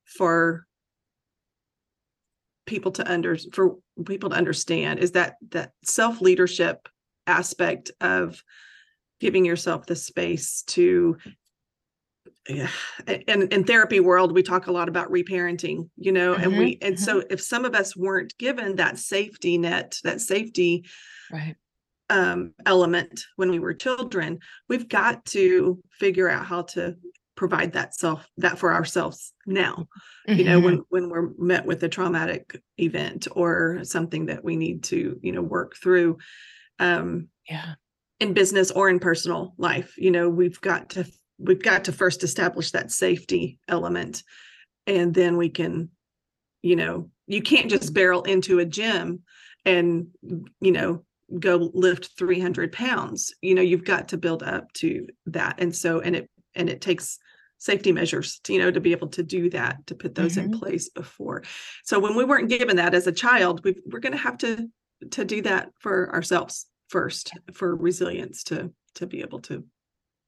for 0.05 0.67
people 2.67 2.91
to 2.93 3.11
under 3.11 3.37
for 3.53 3.77
people 4.05 4.31
to 4.31 4.37
understand 4.37 4.99
is 4.99 5.13
that 5.13 5.37
that 5.51 5.73
self 5.85 6.21
leadership 6.21 6.89
aspect 7.27 7.91
of 8.01 8.43
giving 9.21 9.45
yourself 9.45 9.87
the 9.87 9.97
space 9.97 10.63
to 10.63 11.17
yeah 12.49 12.69
and 13.07 13.53
in 13.53 13.65
therapy 13.65 14.01
world 14.01 14.33
we 14.33 14.43
talk 14.43 14.67
a 14.67 14.73
lot 14.73 14.89
about 14.89 15.11
reparenting 15.11 15.89
you 15.97 16.11
know 16.11 16.35
mm-hmm, 16.35 16.43
and 16.45 16.59
we 16.59 16.79
and 16.81 16.95
mm-hmm. 16.95 17.05
so 17.05 17.23
if 17.31 17.41
some 17.41 17.65
of 17.65 17.75
us 17.75 17.97
weren't 17.97 18.37
given 18.39 18.77
that 18.77 18.99
safety 18.99 19.59
net 19.59 19.99
that 20.05 20.21
safety 20.21 20.85
right 21.31 21.57
um, 22.09 22.53
element 22.67 23.21
when 23.37 23.51
we 23.51 23.61
were 23.61 23.75
children 23.75 24.41
we've 24.69 24.89
got 24.89 25.25
to 25.27 25.81
figure 25.93 26.29
out 26.29 26.45
how 26.45 26.63
to 26.63 26.97
provide 27.41 27.73
that 27.73 27.95
self 27.95 28.29
that 28.37 28.59
for 28.59 28.71
ourselves 28.71 29.33
now 29.47 29.89
mm-hmm. 30.29 30.39
you 30.39 30.45
know 30.45 30.61
when 30.61 30.75
mm-hmm. 30.75 30.83
when 30.91 31.09
we're 31.09 31.31
met 31.39 31.65
with 31.65 31.83
a 31.83 31.89
traumatic 31.89 32.61
event 32.77 33.27
or 33.33 33.81
something 33.83 34.27
that 34.27 34.45
we 34.45 34.57
need 34.57 34.83
to 34.83 35.19
you 35.23 35.33
know 35.33 35.41
work 35.41 35.75
through 35.75 36.19
um 36.81 37.29
yeah 37.49 37.73
in 38.21 38.35
business 38.35 38.71
or 38.71 38.91
in 38.91 38.99
personal 38.99 39.55
life 39.57 39.95
you 39.97 40.11
know 40.11 40.29
we've 40.29 40.61
got 40.61 40.91
to 40.91 41.07
we've 41.39 41.63
got 41.63 41.85
to 41.85 41.93
first 41.93 42.23
establish 42.23 42.73
that 42.73 42.91
safety 42.91 43.59
element 43.69 44.23
and 44.87 45.15
then 45.15 45.39
we 45.39 45.49
can 45.49 45.89
you 46.61 46.77
know 46.77 47.09
you 47.27 47.41
can't 47.41 47.71
just 47.71 47.95
barrel 47.95 48.21
into 48.25 48.59
a 48.59 48.67
gym 48.67 49.23
and 49.65 50.09
you 50.61 50.73
know 50.73 51.03
go 51.39 51.71
lift 51.73 52.11
300 52.19 52.71
pounds 52.71 53.33
you 53.41 53.55
know 53.55 53.63
you've 53.63 53.87
got 53.87 54.09
to 54.09 54.19
build 54.19 54.43
up 54.43 54.71
to 54.75 55.07
that 55.25 55.55
and 55.57 55.75
so 55.75 56.01
and 56.01 56.15
it 56.15 56.29
and 56.55 56.69
it 56.69 56.83
takes 56.83 57.19
safety 57.61 57.93
measures 57.93 58.41
to, 58.41 58.53
you 58.53 58.59
know 58.59 58.71
to 58.71 58.81
be 58.81 58.93
able 58.93 59.09
to 59.09 59.23
do 59.23 59.49
that 59.51 59.87
to 59.87 59.95
put 59.95 60.15
those 60.15 60.37
mm-hmm. 60.37 60.53
in 60.53 60.59
place 60.59 60.89
before 60.89 61.43
so 61.85 62.01
when 62.01 62.17
we 62.17 62.25
weren't 62.25 62.49
given 62.49 62.77
that 62.77 62.95
as 62.95 63.07
a 63.07 63.13
child 63.13 63.63
we 63.65 63.77
we're 63.87 64.01
going 64.01 64.13
to 64.13 64.19
have 64.19 64.39
to 64.39 64.69
to 65.11 65.25
do 65.25 65.41
that 65.43 65.71
for 65.79 66.13
ourselves 66.13 66.67
first 66.89 67.33
for 67.53 67.77
resilience 67.77 68.43
to 68.43 68.73
to 68.95 69.07
be 69.07 69.21
able 69.21 69.41
to 69.41 69.65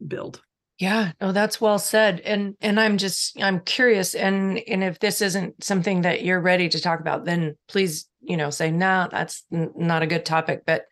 build 0.07 0.40
yeah, 0.79 1.12
no, 1.21 1.31
that's 1.31 1.61
well 1.61 1.79
said. 1.79 2.18
And 2.21 2.57
and 2.61 2.81
I'm 2.81 2.99
just 2.99 3.40
I'm 3.40 3.61
curious 3.61 4.16
and 4.16 4.59
and 4.66 4.83
if 4.83 4.99
this 4.99 5.23
isn't 5.23 5.62
something 5.62 6.03
that 6.03 6.25
you're 6.25 6.40
ready 6.40 6.68
to 6.68 6.81
talk 6.81 6.99
about, 6.99 7.25
then 7.25 7.57
please, 7.68 8.09
you 8.21 8.37
know, 8.37 8.51
say 8.51 8.73
no, 8.73 9.07
that's 9.09 9.45
n- 9.53 9.71
not 9.77 10.03
a 10.03 10.09
good 10.09 10.25
topic, 10.25 10.62
but 10.66 10.87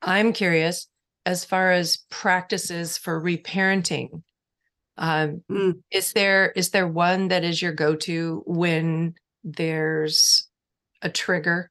I'm 0.00 0.32
curious 0.34 0.86
as 1.26 1.44
far 1.44 1.72
as 1.72 2.04
practices 2.10 2.96
for 2.96 3.20
reparenting. 3.20 4.22
Um, 4.96 5.42
mm. 5.50 5.80
is 5.90 6.12
there 6.12 6.52
is 6.52 6.70
there 6.70 6.86
one 6.86 7.28
that 7.28 7.42
is 7.42 7.60
your 7.60 7.72
go-to 7.72 8.42
when 8.46 9.14
there's 9.42 10.48
a 11.02 11.08
trigger 11.08 11.70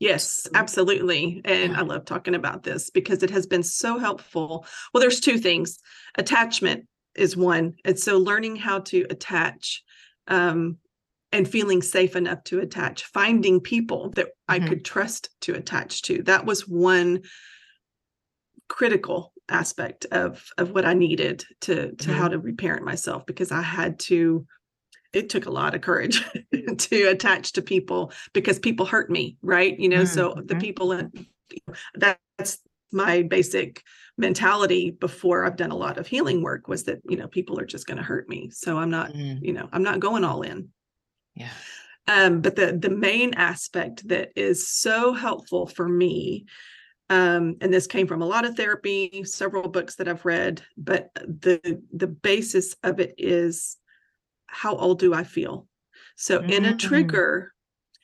Yes, 0.00 0.46
absolutely. 0.52 1.40
And 1.44 1.76
I 1.76 1.82
love 1.82 2.04
talking 2.04 2.34
about 2.34 2.62
this 2.62 2.90
because 2.90 3.22
it 3.22 3.30
has 3.30 3.46
been 3.46 3.62
so 3.62 3.98
helpful. 3.98 4.66
Well, 4.92 5.00
there's 5.00 5.20
two 5.20 5.38
things. 5.38 5.78
Attachment 6.16 6.86
is 7.14 7.36
one. 7.36 7.74
And 7.84 7.98
so 7.98 8.18
learning 8.18 8.56
how 8.56 8.80
to 8.80 9.06
attach 9.08 9.82
um, 10.26 10.78
and 11.32 11.48
feeling 11.48 11.80
safe 11.80 12.16
enough 12.16 12.42
to 12.44 12.60
attach, 12.60 13.04
finding 13.04 13.60
people 13.60 14.10
that 14.10 14.26
mm-hmm. 14.26 14.64
I 14.64 14.68
could 14.68 14.84
trust 14.84 15.30
to 15.42 15.54
attach 15.54 16.02
to. 16.02 16.22
That 16.24 16.44
was 16.44 16.68
one 16.68 17.22
critical 18.68 19.32
aspect 19.48 20.06
of 20.06 20.44
of 20.58 20.70
what 20.70 20.84
I 20.84 20.94
needed 20.94 21.44
to 21.62 21.74
to 21.74 21.92
mm-hmm. 21.92 22.12
how 22.12 22.28
to 22.28 22.38
reparent 22.38 22.84
myself 22.84 23.26
because 23.26 23.52
I 23.52 23.62
had 23.62 23.98
to 24.00 24.46
it 25.12 25.28
took 25.28 25.46
a 25.46 25.50
lot 25.50 25.74
of 25.74 25.80
courage 25.80 26.24
to 26.78 27.04
attach 27.04 27.52
to 27.52 27.62
people 27.62 28.12
because 28.32 28.58
people 28.58 28.84
hurt 28.84 29.10
me, 29.10 29.36
right? 29.42 29.78
You 29.78 29.88
know, 29.88 30.02
mm-hmm. 30.02 30.14
so 30.14 30.34
the 30.44 30.56
people 30.56 30.92
in 30.92 31.12
that's 31.94 32.58
my 32.90 33.22
basic 33.22 33.82
mentality 34.16 34.90
before 34.90 35.44
I've 35.44 35.56
done 35.56 35.70
a 35.70 35.76
lot 35.76 35.98
of 35.98 36.06
healing 36.06 36.42
work 36.42 36.68
was 36.68 36.84
that, 36.84 37.00
you 37.08 37.16
know, 37.16 37.26
people 37.26 37.58
are 37.58 37.66
just 37.66 37.86
going 37.86 37.96
to 37.96 38.02
hurt 38.02 38.28
me. 38.28 38.50
So 38.50 38.78
I'm 38.78 38.90
not, 38.90 39.12
mm-hmm. 39.12 39.44
you 39.44 39.52
know, 39.52 39.68
I'm 39.72 39.82
not 39.82 40.00
going 40.00 40.24
all 40.24 40.42
in. 40.42 40.68
Yeah. 41.34 41.50
Um, 42.06 42.40
but 42.40 42.54
the 42.54 42.78
the 42.78 42.90
main 42.90 43.34
aspect 43.34 44.06
that 44.08 44.30
is 44.36 44.68
so 44.68 45.14
helpful 45.14 45.66
for 45.66 45.88
me 45.88 46.44
um, 47.10 47.56
and 47.60 47.72
this 47.72 47.86
came 47.86 48.06
from 48.06 48.22
a 48.22 48.26
lot 48.26 48.44
of 48.44 48.56
therapy 48.56 49.22
several 49.24 49.68
books 49.68 49.96
that 49.96 50.08
i've 50.08 50.24
read 50.24 50.62
but 50.76 51.10
the 51.14 51.82
the 51.92 52.06
basis 52.06 52.74
of 52.82 53.00
it 53.00 53.14
is 53.18 53.76
how 54.54 54.76
old 54.76 54.98
do 54.98 55.12
I 55.12 55.24
feel? 55.24 55.66
So 56.16 56.38
mm-hmm. 56.38 56.50
in 56.50 56.64
a 56.64 56.72
mm. 56.72 56.78
trigger, 56.78 57.52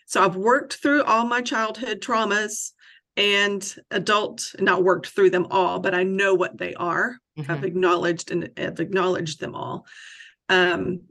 so 0.07 0.23
I've 0.23 0.37
worked 0.37 0.75
through 0.75 1.05
all 1.05 1.25
my 1.25 1.41
childhood 1.41 2.01
traumas 2.01 2.73
and 3.17 3.75
adult, 3.91 4.55
not 4.59 4.83
worked 4.83 5.09
through 5.09 5.31
them 5.31 5.47
all, 5.51 5.79
but 5.79 5.95
I 5.95 6.03
know 6.03 6.35
what 6.35 6.59
they 6.59 6.75
are. 6.75 7.17
Mm-hmm. 7.39 7.51
I've 7.51 7.65
acknowledged 7.65 8.31
and 8.31 8.51
have 8.57 8.81
acknowledged 8.81 9.41
them 9.41 9.55
all. 9.55 9.87
Um, 10.49 11.03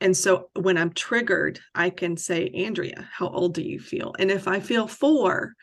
and 0.00 0.16
so 0.16 0.50
when 0.54 0.76
I'm 0.76 0.92
triggered, 0.92 1.60
I 1.74 1.90
can 1.90 2.16
say, 2.16 2.48
Andrea, 2.48 3.08
how 3.12 3.28
old 3.28 3.54
do 3.54 3.62
you 3.62 3.78
feel? 3.78 4.14
And 4.18 4.30
if 4.30 4.48
I 4.48 4.58
feel 4.58 4.88
four, 4.88 5.54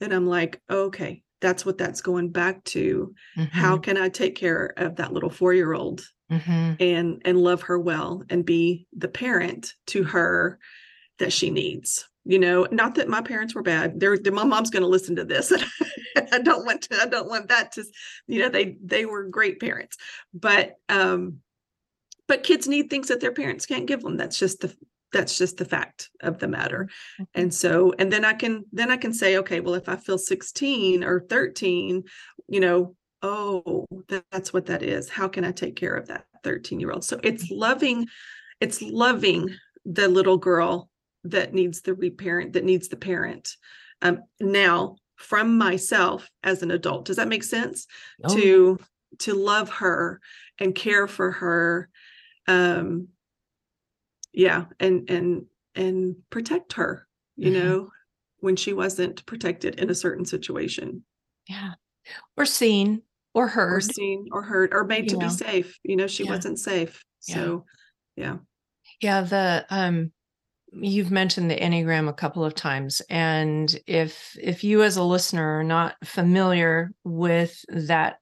then 0.00 0.12
I'm 0.12 0.26
like, 0.26 0.60
okay, 0.70 1.22
that's 1.40 1.64
what 1.64 1.78
that's 1.78 2.00
going 2.00 2.30
back 2.30 2.64
to. 2.64 3.14
Mm-hmm. 3.36 3.56
How 3.56 3.78
can 3.78 3.96
I 3.96 4.08
take 4.08 4.34
care 4.34 4.72
of 4.76 4.96
that 4.96 5.12
little 5.12 5.30
four 5.30 5.54
year 5.54 5.72
old 5.72 6.02
mm-hmm. 6.30 6.74
and 6.80 7.22
and 7.24 7.38
love 7.38 7.62
her 7.62 7.78
well 7.78 8.24
and 8.28 8.44
be 8.44 8.86
the 8.96 9.08
parent 9.08 9.74
to 9.88 10.04
her 10.04 10.58
that 11.18 11.32
she 11.32 11.50
needs? 11.50 12.08
You 12.24 12.38
know, 12.38 12.66
not 12.70 12.96
that 12.96 13.08
my 13.08 13.22
parents 13.22 13.54
were 13.54 13.62
bad. 13.62 14.00
They're, 14.00 14.18
they're 14.18 14.32
my 14.32 14.44
mom's 14.44 14.68
going 14.68 14.82
to 14.82 14.88
listen 14.88 15.16
to 15.16 15.24
this. 15.24 15.50
I 16.32 16.40
don't 16.40 16.66
want 16.66 16.82
to. 16.82 17.00
I 17.00 17.06
don't 17.06 17.28
want 17.28 17.48
that 17.48 17.72
to. 17.72 17.84
You 18.26 18.40
know, 18.40 18.48
they 18.48 18.76
they 18.84 19.06
were 19.06 19.24
great 19.24 19.60
parents, 19.60 19.96
but 20.34 20.76
um, 20.88 21.38
but 22.26 22.42
kids 22.42 22.68
need 22.68 22.90
things 22.90 23.08
that 23.08 23.20
their 23.20 23.32
parents 23.32 23.66
can't 23.66 23.86
give 23.86 24.02
them 24.02 24.16
that's 24.16 24.38
just 24.38 24.60
the 24.60 24.74
that's 25.12 25.38
just 25.38 25.56
the 25.56 25.64
fact 25.64 26.10
of 26.22 26.38
the 26.38 26.48
matter 26.48 26.88
mm-hmm. 27.14 27.24
and 27.34 27.52
so 27.52 27.92
and 27.98 28.12
then 28.12 28.24
i 28.24 28.32
can 28.32 28.64
then 28.72 28.90
i 28.90 28.96
can 28.96 29.12
say 29.12 29.38
okay 29.38 29.60
well 29.60 29.74
if 29.74 29.88
i 29.88 29.96
feel 29.96 30.18
16 30.18 31.04
or 31.04 31.20
13 31.20 32.02
you 32.48 32.60
know 32.60 32.94
oh 33.22 33.86
that's 34.30 34.52
what 34.52 34.66
that 34.66 34.82
is 34.82 35.08
how 35.08 35.28
can 35.28 35.44
i 35.44 35.52
take 35.52 35.76
care 35.76 35.94
of 35.94 36.08
that 36.08 36.24
13 36.44 36.80
year 36.80 36.92
old 36.92 37.04
so 37.04 37.18
it's 37.22 37.44
mm-hmm. 37.44 37.60
loving 37.60 38.06
it's 38.60 38.82
loving 38.82 39.48
the 39.84 40.08
little 40.08 40.38
girl 40.38 40.88
that 41.24 41.52
needs 41.52 41.80
the 41.82 41.94
reparent 41.94 42.52
that 42.52 42.64
needs 42.64 42.88
the 42.88 42.96
parent 42.96 43.56
um 44.02 44.20
now 44.40 44.96
from 45.16 45.58
myself 45.58 46.30
as 46.44 46.62
an 46.62 46.70
adult 46.70 47.04
does 47.04 47.16
that 47.16 47.28
make 47.28 47.42
sense 47.42 47.86
oh. 48.24 48.36
to 48.36 48.78
to 49.18 49.34
love 49.34 49.68
her 49.68 50.20
and 50.60 50.74
care 50.74 51.08
for 51.08 51.32
her 51.32 51.88
um 52.46 53.08
yeah 54.32 54.64
and 54.80 55.08
and 55.10 55.44
and 55.74 56.16
protect 56.30 56.74
her 56.74 57.06
you 57.36 57.50
mm-hmm. 57.50 57.64
know 57.64 57.90
when 58.40 58.56
she 58.56 58.72
wasn't 58.72 59.24
protected 59.26 59.78
in 59.80 59.90
a 59.90 59.94
certain 59.94 60.24
situation 60.24 61.02
yeah 61.48 61.72
or 62.36 62.44
seen 62.44 63.02
or 63.34 63.48
heard 63.48 63.72
or 63.72 63.80
seen 63.80 64.28
or 64.32 64.42
heard 64.42 64.72
or 64.72 64.84
made 64.84 65.08
to 65.08 65.16
know. 65.16 65.26
be 65.26 65.32
safe 65.32 65.78
you 65.82 65.96
know 65.96 66.06
she 66.06 66.24
yeah. 66.24 66.30
wasn't 66.30 66.58
safe 66.58 67.02
so 67.20 67.64
yeah 68.16 68.36
yeah 69.00 69.20
the 69.20 69.66
um 69.70 70.10
you've 70.72 71.10
mentioned 71.10 71.50
the 71.50 71.56
enneagram 71.56 72.08
a 72.08 72.12
couple 72.12 72.44
of 72.44 72.54
times 72.54 73.00
and 73.08 73.78
if 73.86 74.36
if 74.40 74.62
you 74.64 74.82
as 74.82 74.96
a 74.96 75.02
listener 75.02 75.60
are 75.60 75.64
not 75.64 75.96
familiar 76.04 76.92
with 77.04 77.64
that 77.68 78.18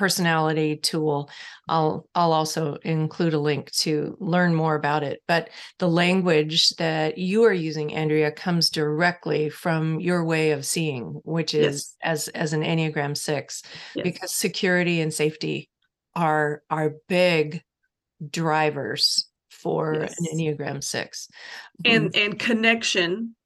personality 0.00 0.76
tool 0.76 1.28
i'll 1.68 2.08
i'll 2.14 2.32
also 2.32 2.76
include 2.84 3.34
a 3.34 3.38
link 3.38 3.70
to 3.70 4.16
learn 4.18 4.54
more 4.54 4.74
about 4.74 5.02
it 5.02 5.22
but 5.28 5.50
the 5.78 5.86
language 5.86 6.70
that 6.76 7.18
you 7.18 7.44
are 7.44 7.52
using 7.52 7.94
andrea 7.94 8.32
comes 8.32 8.70
directly 8.70 9.50
from 9.50 10.00
your 10.00 10.24
way 10.24 10.52
of 10.52 10.64
seeing 10.64 11.20
which 11.24 11.52
is 11.52 11.94
yes. 12.02 12.28
as 12.28 12.28
as 12.28 12.52
an 12.54 12.62
enneagram 12.62 13.14
6 13.14 13.62
yes. 13.94 14.02
because 14.02 14.32
security 14.32 15.02
and 15.02 15.12
safety 15.12 15.68
are 16.16 16.62
are 16.70 16.94
big 17.06 17.62
drivers 18.26 19.28
for 19.50 19.98
yes. 20.00 20.18
an 20.18 20.26
enneagram 20.34 20.82
6 20.82 21.28
and 21.84 22.10
mm. 22.10 22.24
and 22.24 22.38
connection 22.38 23.36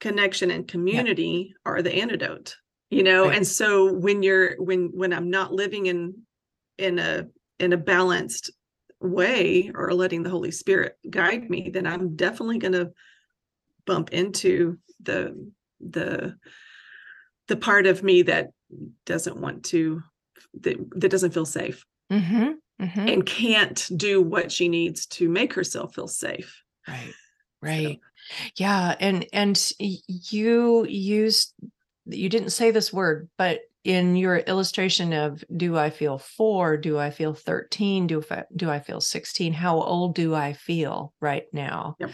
connection 0.00 0.50
and 0.50 0.68
community 0.68 1.46
yep. 1.48 1.56
are 1.64 1.80
the 1.80 1.94
antidote 1.94 2.54
you 2.90 3.02
know 3.02 3.26
right. 3.26 3.36
and 3.36 3.46
so 3.46 3.92
when 3.92 4.22
you're 4.22 4.54
when 4.62 4.90
when 4.94 5.12
i'm 5.12 5.30
not 5.30 5.52
living 5.52 5.86
in 5.86 6.14
in 6.78 6.98
a 6.98 7.26
in 7.58 7.72
a 7.72 7.76
balanced 7.76 8.50
way 9.00 9.70
or 9.74 9.92
letting 9.92 10.22
the 10.22 10.30
holy 10.30 10.50
spirit 10.50 10.96
guide 11.10 11.48
me 11.50 11.70
then 11.70 11.86
i'm 11.86 12.16
definitely 12.16 12.58
going 12.58 12.72
to 12.72 12.90
bump 13.86 14.10
into 14.12 14.78
the 15.02 15.50
the 15.80 16.36
the 17.48 17.56
part 17.56 17.86
of 17.86 18.02
me 18.02 18.22
that 18.22 18.50
doesn't 19.04 19.36
want 19.36 19.64
to 19.64 20.02
that, 20.60 20.76
that 20.96 21.10
doesn't 21.10 21.34
feel 21.34 21.44
safe 21.44 21.84
mm-hmm, 22.10 22.52
mm-hmm. 22.80 23.08
and 23.08 23.26
can't 23.26 23.88
do 23.96 24.20
what 24.22 24.50
she 24.50 24.68
needs 24.68 25.06
to 25.06 25.28
make 25.28 25.52
herself 25.52 25.94
feel 25.94 26.08
safe 26.08 26.62
right 26.88 27.12
right 27.62 28.00
so. 28.28 28.50
yeah 28.56 28.94
and 28.98 29.26
and 29.32 29.70
you 29.78 30.84
used 30.86 31.52
you 32.06 32.28
didn't 32.28 32.50
say 32.50 32.70
this 32.70 32.92
word, 32.92 33.28
but 33.36 33.60
in 33.84 34.16
your 34.16 34.38
illustration 34.38 35.12
of 35.12 35.44
do 35.56 35.78
I 35.78 35.90
feel 35.90 36.18
four? 36.18 36.76
Do 36.76 36.98
I 36.98 37.10
feel 37.10 37.34
13? 37.34 38.08
Do, 38.08 38.22
I, 38.30 38.44
do 38.54 38.68
I 38.68 38.80
feel 38.80 39.00
16? 39.00 39.52
How 39.52 39.80
old 39.80 40.14
do 40.14 40.34
I 40.34 40.54
feel 40.54 41.12
right 41.20 41.44
now? 41.52 41.96
Yep. 42.00 42.10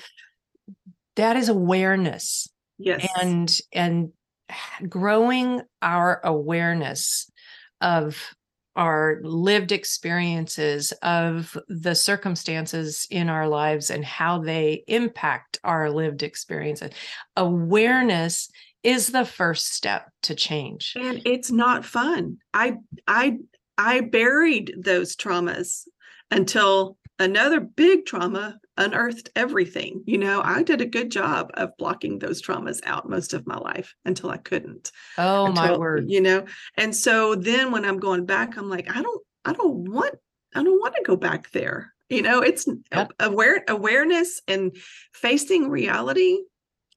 That 1.17 1.37
is 1.37 1.49
awareness. 1.49 2.49
Yes. 2.79 3.07
And 3.21 3.61
and 3.73 4.13
growing 4.89 5.63
our 5.81 6.21
awareness 6.25 7.31
of 7.81 8.19
our 8.75 9.21
lived 9.23 9.73
experiences 9.73 10.93
of 11.03 11.57
the 11.69 11.95
circumstances 11.95 13.07
in 13.11 13.29
our 13.29 13.47
lives 13.47 13.91
and 13.91 14.05
how 14.05 14.39
they 14.39 14.83
impact 14.87 15.59
our 15.63 15.91
lived 15.91 16.23
experiences. 16.23 16.91
Awareness 17.37 18.51
is 18.83 19.09
the 19.09 19.25
first 19.25 19.73
step 19.73 20.11
to 20.23 20.35
change. 20.35 20.95
And 20.99 21.23
it's 21.25 21.51
not 21.51 21.85
fun. 21.85 22.39
I 22.53 22.77
I 23.07 23.39
I 23.79 24.01
buried 24.01 24.75
those 24.79 25.17
traumas 25.17 25.83
until 26.31 26.97
another 27.19 27.61
big 27.61 28.07
trauma 28.07 28.59
unearthed 28.77 29.31
everything. 29.37 30.03
You 30.07 30.19
know, 30.19 30.41
I 30.43 30.63
did 30.63 30.81
a 30.81 30.87
good 30.87 31.11
job 31.11 31.51
of 31.55 31.77
blocking 31.77 32.19
those 32.19 32.43
traumas 32.43 32.81
out 32.85 33.09
most 33.09 33.35
of 33.35 33.47
my 33.47 33.59
life 33.59 33.95
until 34.05 34.31
I 34.31 34.39
couldn't. 34.39 34.91
Oh 35.19 35.47
until, 35.47 35.63
my 35.63 35.77
word. 35.77 36.11
You 36.11 36.21
know, 36.21 36.47
and 36.77 36.95
so 36.95 37.35
then 37.35 37.71
when 37.71 37.85
I'm 37.85 37.99
going 37.99 38.27
back, 38.27 38.57
I'm 38.57 38.69
like, 38.69 38.91
I 38.95 39.03
don't, 39.03 39.23
I 39.45 39.53
don't 39.53 39.91
want, 39.91 40.15
I 40.55 40.63
don't 40.63 40.81
want 40.81 40.95
to 40.97 41.03
go 41.05 41.17
back 41.17 41.51
there. 41.51 41.93
You 42.09 42.23
know, 42.23 42.41
it's 42.41 42.67
yep. 42.93 43.13
aware 43.21 43.65
awareness 43.69 44.43
and 44.47 44.77
facing 45.15 45.71
reality 45.71 46.39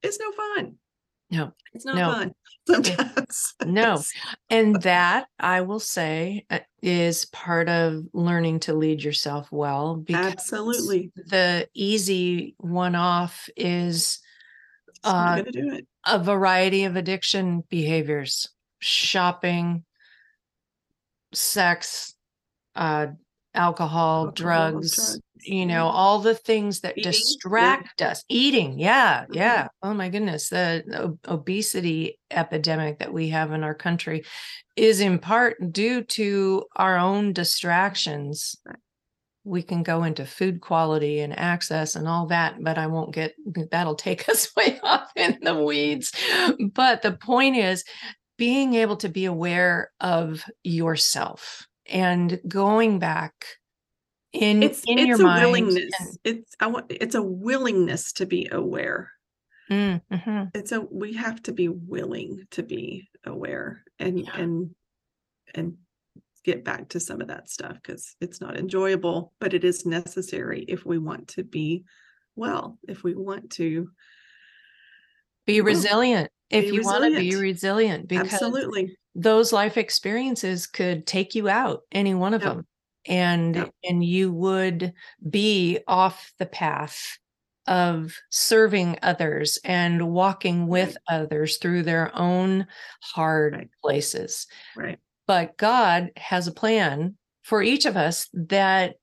is 0.03 0.19
no 0.19 0.31
fun. 0.31 0.75
No, 1.35 1.51
it's 1.73 1.85
not 1.85 1.95
no. 1.95 2.11
fun 2.11 2.35
sometimes. 2.67 3.53
no. 3.65 4.01
And 4.49 4.81
that 4.83 5.27
I 5.39 5.61
will 5.61 5.79
say 5.79 6.45
uh, 6.49 6.59
is 6.81 7.25
part 7.25 7.67
of 7.69 8.03
learning 8.13 8.61
to 8.61 8.73
lead 8.73 9.03
yourself 9.03 9.51
well. 9.51 9.97
Because 9.97 10.33
Absolutely. 10.33 11.11
The 11.15 11.67
easy 11.73 12.55
one 12.57 12.95
off 12.95 13.49
is 13.57 14.19
uh, 15.03 15.43
a 16.05 16.19
variety 16.19 16.85
of 16.85 16.95
addiction 16.95 17.63
behaviors, 17.69 18.49
shopping, 18.79 19.83
sex, 21.33 22.15
uh, 22.75 23.07
alcohol, 23.53 24.25
alcohol 24.25 24.31
drugs, 24.31 24.95
drugs, 24.95 25.19
you 25.45 25.65
know, 25.65 25.87
all 25.87 26.19
the 26.19 26.35
things 26.35 26.81
that 26.81 26.97
eating, 26.97 27.11
distract 27.11 28.01
yeah. 28.01 28.09
us. 28.09 28.23
Eating, 28.29 28.79
yeah, 28.79 29.23
mm-hmm. 29.23 29.33
yeah. 29.33 29.67
Oh 29.83 29.93
my 29.93 30.09
goodness, 30.09 30.49
the 30.49 31.17
obesity 31.25 32.19
epidemic 32.31 32.99
that 32.99 33.13
we 33.13 33.29
have 33.29 33.51
in 33.51 33.63
our 33.63 33.75
country 33.75 34.23
is 34.75 34.99
in 34.99 35.19
part 35.19 35.57
due 35.71 36.03
to 36.03 36.63
our 36.75 36.97
own 36.97 37.33
distractions. 37.33 38.55
We 39.43 39.61
can 39.61 39.83
go 39.83 40.03
into 40.03 40.25
food 40.25 40.59
quality 40.61 41.19
and 41.19 41.37
access 41.37 41.95
and 41.95 42.07
all 42.07 42.25
that, 42.27 42.55
but 42.61 42.77
I 42.77 42.87
won't 42.87 43.13
get 43.13 43.35
that'll 43.71 43.95
take 43.95 44.27
us 44.29 44.53
way 44.55 44.79
off 44.83 45.09
in 45.15 45.37
the 45.41 45.63
weeds. 45.63 46.11
But 46.73 47.01
the 47.01 47.13
point 47.13 47.55
is 47.55 47.83
being 48.37 48.73
able 48.73 48.97
to 48.97 49.09
be 49.09 49.25
aware 49.25 49.91
of 50.01 50.43
yourself 50.63 51.67
and 51.87 52.39
going 52.47 52.99
back 52.99 53.45
in 54.35 54.63
it's 54.63 54.83
in 54.87 54.99
it's 54.99 55.07
your 55.07 55.19
a 55.19 55.23
mind 55.23 55.45
willingness 55.45 55.93
and, 55.99 56.17
it's 56.23 56.55
I 56.59 56.67
want 56.67 56.85
it's 56.89 57.15
a 57.15 57.21
willingness 57.21 58.13
to 58.13 58.25
be 58.25 58.47
aware 58.51 59.11
mm, 59.69 60.01
mm-hmm. 60.11 60.43
it's 60.53 60.71
a 60.71 60.81
we 60.81 61.13
have 61.13 61.41
to 61.43 61.51
be 61.51 61.67
willing 61.67 62.45
to 62.51 62.63
be 62.63 63.07
aware 63.25 63.83
and 63.99 64.19
yeah. 64.19 64.35
and 64.37 64.71
and 65.53 65.77
get 66.43 66.63
back 66.63 66.89
to 66.89 66.99
some 66.99 67.21
of 67.21 67.27
that 67.27 67.49
stuff 67.49 67.75
because 67.81 68.15
it's 68.21 68.39
not 68.39 68.57
enjoyable 68.57 69.33
but 69.39 69.53
it 69.53 69.63
is 69.63 69.85
necessary 69.85 70.63
if 70.67 70.85
we 70.85 70.97
want 70.97 71.27
to 71.27 71.43
be 71.43 71.83
well 72.35 72.77
if 72.87 73.03
we 73.03 73.15
want 73.15 73.49
to 73.49 73.89
be 75.47 75.61
resilient 75.61 76.29
well, 76.51 76.59
if 76.59 76.65
be 76.65 76.75
you 76.75 76.77
resilient. 76.77 77.01
want 77.01 77.13
to 77.15 77.19
be 77.19 77.35
resilient 77.35 78.07
because 78.07 78.33
absolutely 78.33 78.95
those 79.15 79.51
life 79.51 79.77
experiences 79.77 80.67
could 80.67 81.07
take 81.07 81.33
you 81.33 81.49
out 81.49 81.81
any 81.91 82.13
one 82.13 82.33
of 82.33 82.43
yep. 82.43 82.53
them 82.53 82.67
and 83.07 83.55
yep. 83.55 83.71
and 83.83 84.03
you 84.03 84.31
would 84.31 84.93
be 85.29 85.79
off 85.87 86.33
the 86.39 86.45
path 86.45 87.17
of 87.67 88.15
serving 88.29 88.97
others 89.01 89.59
and 89.63 90.11
walking 90.11 90.67
with 90.67 90.97
right. 91.09 91.21
others 91.21 91.57
through 91.57 91.83
their 91.83 92.15
own 92.15 92.67
hard 93.01 93.53
right. 93.53 93.69
places. 93.81 94.47
Right. 94.75 94.99
But 95.27 95.57
God 95.57 96.11
has 96.17 96.47
a 96.47 96.53
plan 96.53 97.15
for 97.43 97.63
each 97.63 97.85
of 97.85 97.97
us 97.97 98.27
that 98.33 98.95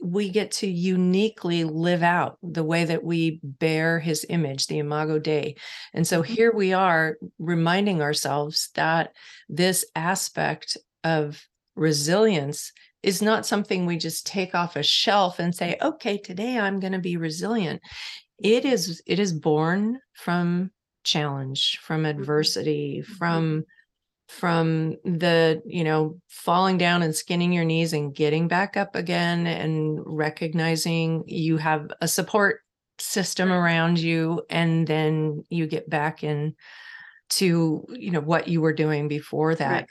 we 0.00 0.28
get 0.30 0.50
to 0.50 0.66
uniquely 0.66 1.64
live 1.64 2.02
out 2.02 2.38
the 2.42 2.64
way 2.64 2.84
that 2.84 3.02
we 3.02 3.40
bear 3.42 3.98
his 3.98 4.26
image, 4.28 4.66
the 4.66 4.78
Imago 4.78 5.18
Dei. 5.18 5.56
And 5.94 6.06
so 6.06 6.22
mm-hmm. 6.22 6.32
here 6.32 6.52
we 6.52 6.72
are 6.72 7.16
reminding 7.38 8.02
ourselves 8.02 8.70
that 8.74 9.14
this 9.48 9.84
aspect 9.94 10.76
of 11.04 11.42
resilience 11.74 12.72
is 13.06 13.22
not 13.22 13.46
something 13.46 13.86
we 13.86 13.96
just 13.96 14.26
take 14.26 14.52
off 14.52 14.74
a 14.74 14.82
shelf 14.82 15.38
and 15.38 15.54
say, 15.54 15.76
okay, 15.80 16.18
today 16.18 16.58
I'm 16.58 16.80
going 16.80 16.92
to 16.92 16.98
be 16.98 17.16
resilient. 17.16 17.80
It 18.42 18.64
is, 18.64 19.00
it 19.06 19.20
is 19.20 19.32
born 19.32 20.00
from 20.12 20.72
challenge, 21.04 21.78
from 21.82 22.02
mm-hmm. 22.02 22.18
adversity, 22.18 23.02
mm-hmm. 23.02 23.14
from 23.14 23.64
from 24.28 24.96
the 25.04 25.62
you 25.64 25.84
know 25.84 26.20
falling 26.26 26.76
down 26.78 27.00
and 27.00 27.14
skinning 27.14 27.52
your 27.52 27.64
knees 27.64 27.92
and 27.92 28.12
getting 28.12 28.48
back 28.48 28.76
up 28.76 28.96
again 28.96 29.46
and 29.46 30.00
recognizing 30.04 31.22
you 31.28 31.58
have 31.58 31.88
a 32.00 32.08
support 32.08 32.62
system 32.98 33.52
around 33.52 34.00
you 34.00 34.42
and 34.50 34.88
then 34.88 35.44
you 35.48 35.68
get 35.68 35.88
back 35.88 36.24
in 36.24 36.56
to 37.28 37.84
you 37.90 38.10
know 38.10 38.20
what 38.20 38.46
you 38.46 38.60
were 38.60 38.72
doing 38.72 39.08
before 39.08 39.54
that 39.54 39.70
right. 39.70 39.88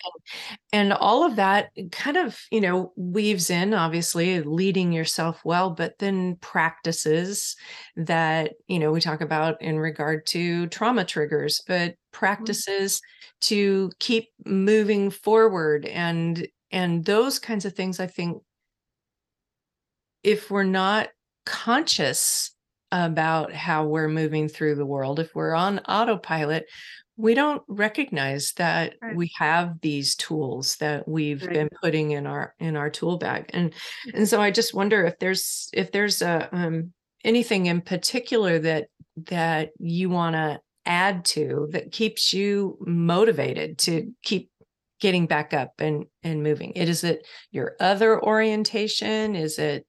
and, 0.71 0.91
and, 0.91 0.93
all 0.93 1.25
of 1.25 1.35
that 1.35 1.69
kind 1.91 2.15
of 2.15 2.39
you 2.49 2.61
know 2.61 2.93
weaves 2.95 3.49
in 3.49 3.73
obviously 3.73 4.41
leading 4.41 4.93
yourself 4.93 5.41
well 5.43 5.69
but 5.69 5.97
then 5.99 6.37
practices 6.37 7.55
that 7.97 8.53
you 8.67 8.79
know 8.79 8.91
we 8.91 9.01
talk 9.01 9.19
about 9.19 9.61
in 9.61 9.77
regard 9.77 10.25
to 10.25 10.67
trauma 10.67 11.03
triggers 11.03 11.61
but 11.67 11.91
mm-hmm. 11.91 12.17
practices 12.17 12.97
mm-hmm. 12.97 13.37
to 13.41 13.91
keep 13.99 14.29
moving 14.45 15.09
forward 15.09 15.85
and 15.85 16.47
and 16.71 17.03
those 17.03 17.37
kinds 17.37 17.65
of 17.65 17.73
things 17.73 17.99
i 17.99 18.07
think 18.07 18.41
if 20.23 20.49
we're 20.49 20.63
not 20.63 21.09
conscious 21.45 22.51
about 22.91 23.51
how 23.51 23.85
we're 23.85 24.07
moving 24.07 24.47
through 24.47 24.75
the 24.75 24.85
world 24.85 25.19
if 25.19 25.35
we're 25.35 25.53
on 25.53 25.79
autopilot 25.79 26.65
we 27.17 27.33
don't 27.33 27.63
recognize 27.67 28.53
that 28.57 28.95
right. 29.01 29.15
we 29.15 29.31
have 29.37 29.79
these 29.81 30.15
tools 30.15 30.75
that 30.77 31.07
we've 31.07 31.43
right. 31.43 31.53
been 31.53 31.69
putting 31.81 32.11
in 32.11 32.27
our 32.27 32.53
in 32.59 32.75
our 32.75 32.89
tool 32.89 33.17
bag 33.17 33.49
and 33.53 33.73
and 34.13 34.27
so 34.27 34.41
i 34.41 34.51
just 34.51 34.73
wonder 34.73 35.05
if 35.05 35.17
there's 35.19 35.69
if 35.73 35.91
there's 35.91 36.21
a 36.21 36.49
um, 36.51 36.91
anything 37.23 37.67
in 37.67 37.81
particular 37.81 38.59
that 38.59 38.87
that 39.27 39.69
you 39.79 40.09
want 40.09 40.35
to 40.35 40.59
add 40.85 41.25
to 41.25 41.67
that 41.71 41.91
keeps 41.91 42.33
you 42.33 42.77
motivated 42.85 43.77
to 43.77 44.11
keep 44.23 44.51
getting 44.99 45.25
back 45.25 45.53
up 45.53 45.73
and 45.79 46.05
and 46.23 46.43
moving 46.43 46.71
it 46.75 46.87
is 46.89 47.03
it 47.03 47.25
your 47.51 47.75
other 47.79 48.21
orientation 48.23 49.35
is 49.35 49.57
it 49.57 49.85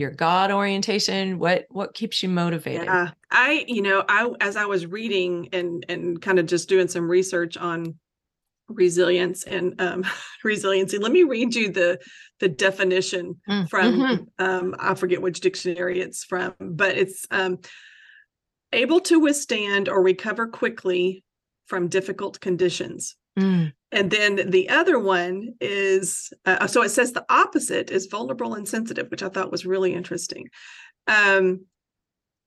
your 0.00 0.10
god 0.10 0.50
orientation 0.50 1.38
what 1.38 1.66
what 1.68 1.94
keeps 1.94 2.22
you 2.22 2.28
motivated 2.28 2.86
yeah 2.86 3.10
i 3.30 3.64
you 3.68 3.82
know 3.82 4.02
i 4.08 4.28
as 4.40 4.56
i 4.56 4.64
was 4.64 4.86
reading 4.86 5.48
and 5.52 5.84
and 5.88 6.22
kind 6.22 6.38
of 6.38 6.46
just 6.46 6.68
doing 6.68 6.88
some 6.88 7.08
research 7.08 7.56
on 7.58 7.94
resilience 8.68 9.44
and 9.44 9.80
um, 9.80 10.04
resiliency 10.44 10.96
let 10.98 11.12
me 11.12 11.22
read 11.22 11.54
you 11.54 11.70
the 11.70 11.98
the 12.38 12.48
definition 12.48 13.38
mm, 13.48 13.68
from 13.68 13.98
mm-hmm. 13.98 14.44
um, 14.44 14.74
i 14.78 14.94
forget 14.94 15.20
which 15.20 15.40
dictionary 15.40 16.00
it's 16.00 16.24
from 16.24 16.54
but 16.58 16.96
it's 16.96 17.26
um, 17.30 17.58
able 18.72 19.00
to 19.00 19.20
withstand 19.20 19.88
or 19.88 20.02
recover 20.02 20.46
quickly 20.46 21.22
from 21.66 21.88
difficult 21.88 22.40
conditions 22.40 23.16
mm. 23.38 23.70
And 23.92 24.10
then 24.10 24.50
the 24.50 24.68
other 24.68 24.98
one 24.98 25.54
is 25.60 26.32
uh, 26.46 26.66
so 26.66 26.82
it 26.82 26.90
says 26.90 27.12
the 27.12 27.26
opposite 27.28 27.90
is 27.90 28.06
vulnerable 28.06 28.54
and 28.54 28.68
sensitive, 28.68 29.10
which 29.10 29.22
I 29.22 29.28
thought 29.28 29.50
was 29.50 29.66
really 29.66 29.94
interesting. 29.94 30.48
Um, 31.06 31.66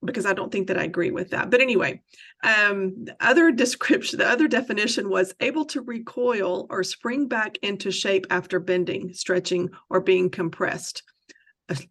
because 0.04 0.26
I 0.26 0.34
don't 0.34 0.52
think 0.52 0.68
that 0.68 0.78
I 0.78 0.84
agree 0.84 1.10
with 1.10 1.30
that. 1.30 1.50
But 1.50 1.60
anyway, 1.60 2.02
um, 2.42 3.04
the 3.04 3.16
other 3.20 3.50
description, 3.50 4.18
the 4.18 4.28
other 4.28 4.48
definition 4.48 5.08
was 5.08 5.34
able 5.40 5.64
to 5.66 5.80
recoil 5.80 6.66
or 6.70 6.82
spring 6.84 7.26
back 7.26 7.56
into 7.62 7.90
shape 7.90 8.26
after 8.30 8.60
bending, 8.60 9.14
stretching, 9.14 9.70
or 9.88 10.00
being 10.00 10.30
compressed. 10.30 11.02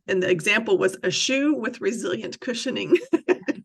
And 0.08 0.22
the 0.22 0.30
example 0.30 0.78
was 0.78 0.98
a 1.02 1.10
shoe 1.10 1.56
with 1.56 1.82
resilient 1.82 2.40
cushioning. 2.40 2.98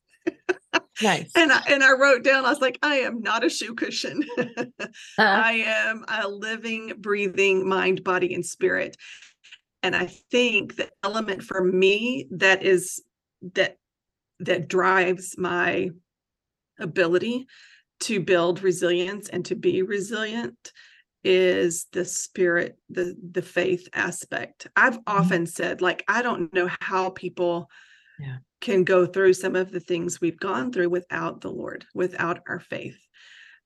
Nice. 1.02 1.30
And 1.36 1.52
I, 1.52 1.62
and 1.68 1.82
I 1.82 1.92
wrote 1.92 2.24
down, 2.24 2.44
I 2.44 2.50
was 2.50 2.60
like, 2.60 2.78
I 2.82 2.96
am 2.96 3.20
not 3.22 3.44
a 3.44 3.48
shoe 3.48 3.74
cushion. 3.74 4.24
uh-huh. 4.38 4.72
I 5.18 5.64
am 5.66 6.04
a 6.08 6.28
living, 6.28 6.94
breathing 6.98 7.68
mind, 7.68 8.02
body, 8.02 8.34
and 8.34 8.44
spirit. 8.44 8.96
And 9.82 9.94
I 9.94 10.06
think 10.06 10.76
the 10.76 10.90
element 11.04 11.42
for 11.42 11.62
me 11.62 12.26
that 12.32 12.62
is 12.62 13.02
that 13.54 13.76
that 14.40 14.68
drives 14.68 15.36
my 15.38 15.90
ability 16.78 17.46
to 18.00 18.20
build 18.20 18.62
resilience 18.62 19.28
and 19.28 19.44
to 19.46 19.54
be 19.54 19.82
resilient 19.82 20.72
is 21.24 21.86
the 21.92 22.04
spirit 22.04 22.78
the 22.88 23.16
the 23.32 23.42
faith 23.42 23.88
aspect 23.92 24.68
i've 24.76 24.98
mm-hmm. 24.98 25.18
often 25.18 25.46
said 25.46 25.82
like 25.82 26.04
i 26.06 26.22
don't 26.22 26.54
know 26.54 26.68
how 26.80 27.10
people 27.10 27.68
yeah 28.20 28.38
can 28.60 28.84
go 28.84 29.06
through 29.06 29.34
some 29.34 29.56
of 29.56 29.70
the 29.70 29.80
things 29.80 30.20
we've 30.20 30.38
gone 30.38 30.72
through 30.72 30.88
without 30.88 31.40
the 31.40 31.50
Lord, 31.50 31.84
without 31.94 32.40
our 32.48 32.60
faith. 32.60 32.98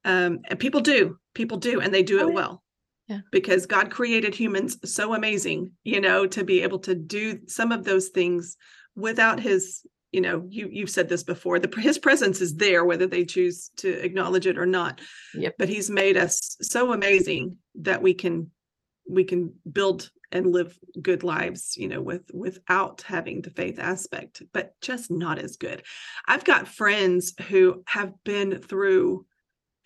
Um, 0.04 0.40
and 0.48 0.58
people 0.58 0.80
do, 0.80 1.18
people 1.34 1.58
do, 1.58 1.80
and 1.80 1.92
they 1.92 2.02
do 2.02 2.20
oh, 2.20 2.28
it 2.28 2.34
well. 2.34 2.62
Yeah. 3.08 3.20
Because 3.30 3.66
God 3.66 3.90
created 3.90 4.34
humans 4.34 4.78
so 4.84 5.14
amazing, 5.14 5.72
you 5.84 6.00
know, 6.00 6.26
to 6.26 6.44
be 6.44 6.62
able 6.62 6.78
to 6.80 6.94
do 6.94 7.40
some 7.46 7.72
of 7.72 7.84
those 7.84 8.08
things 8.08 8.56
without 8.94 9.40
his, 9.40 9.84
you 10.12 10.20
know, 10.20 10.44
you 10.48 10.68
you've 10.70 10.90
said 10.90 11.08
this 11.08 11.22
before, 11.22 11.58
the 11.58 11.80
his 11.80 11.98
presence 11.98 12.40
is 12.40 12.56
there 12.56 12.84
whether 12.84 13.06
they 13.06 13.24
choose 13.24 13.70
to 13.78 13.88
acknowledge 14.04 14.46
it 14.46 14.58
or 14.58 14.66
not. 14.66 15.00
Yep. 15.34 15.54
But 15.58 15.68
he's 15.68 15.90
made 15.90 16.16
us 16.16 16.56
so 16.60 16.92
amazing 16.92 17.56
that 17.76 18.02
we 18.02 18.14
can 18.14 18.50
we 19.08 19.24
can 19.24 19.54
build 19.70 20.10
and 20.32 20.52
live 20.52 20.78
good 21.00 21.22
lives 21.22 21.76
you 21.76 21.88
know 21.88 22.00
with 22.00 22.30
without 22.32 23.02
having 23.02 23.42
the 23.42 23.50
faith 23.50 23.78
aspect 23.78 24.42
but 24.52 24.74
just 24.80 25.10
not 25.10 25.38
as 25.38 25.56
good 25.56 25.82
i've 26.26 26.44
got 26.44 26.68
friends 26.68 27.34
who 27.48 27.82
have 27.86 28.12
been 28.24 28.58
through 28.58 29.24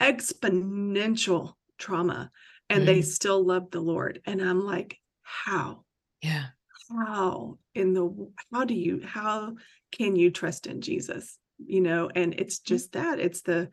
exponential 0.01 1.55
trauma 1.79 2.31
and 2.71 2.83
mm. 2.83 2.87
they 2.87 3.03
still 3.03 3.45
love 3.45 3.71
the 3.71 3.81
lord 3.81 4.21
and 4.27 4.41
i'm 4.41 4.61
like 4.65 4.99
how 5.23 5.83
yeah 6.23 6.47
how 6.91 7.59
in 7.75 7.93
the 7.93 8.31
how 8.53 8.65
do 8.65 8.75
you 8.75 9.01
how 9.05 9.55
can 9.93 10.17
you 10.17 10.31
trust 10.31 10.67
in 10.67 10.81
jesus 10.81 11.39
you 11.59 11.81
know 11.81 12.09
and 12.15 12.35
it's 12.39 12.61
just 12.61 12.93
that 12.93 13.19
it's 13.19 13.43
the 13.43 13.69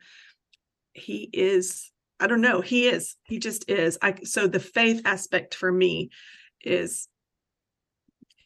he 0.92 1.28
is 1.32 1.90
I 2.20 2.26
don't 2.26 2.40
know. 2.40 2.60
He 2.60 2.86
is. 2.86 3.16
He 3.24 3.38
just 3.38 3.68
is. 3.68 3.98
I 4.00 4.14
so 4.22 4.46
the 4.46 4.60
faith 4.60 5.02
aspect 5.04 5.54
for 5.54 5.70
me 5.70 6.10
is 6.64 7.08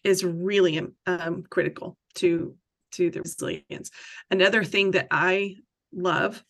is 0.04 0.24
really 0.24 0.80
um, 1.06 1.44
critical 1.50 1.96
to 2.14 2.54
to 2.92 3.10
the 3.10 3.20
resilience. 3.20 3.90
Another 4.30 4.64
thing 4.64 4.92
that 4.92 5.08
I 5.10 5.56
love 5.92 6.42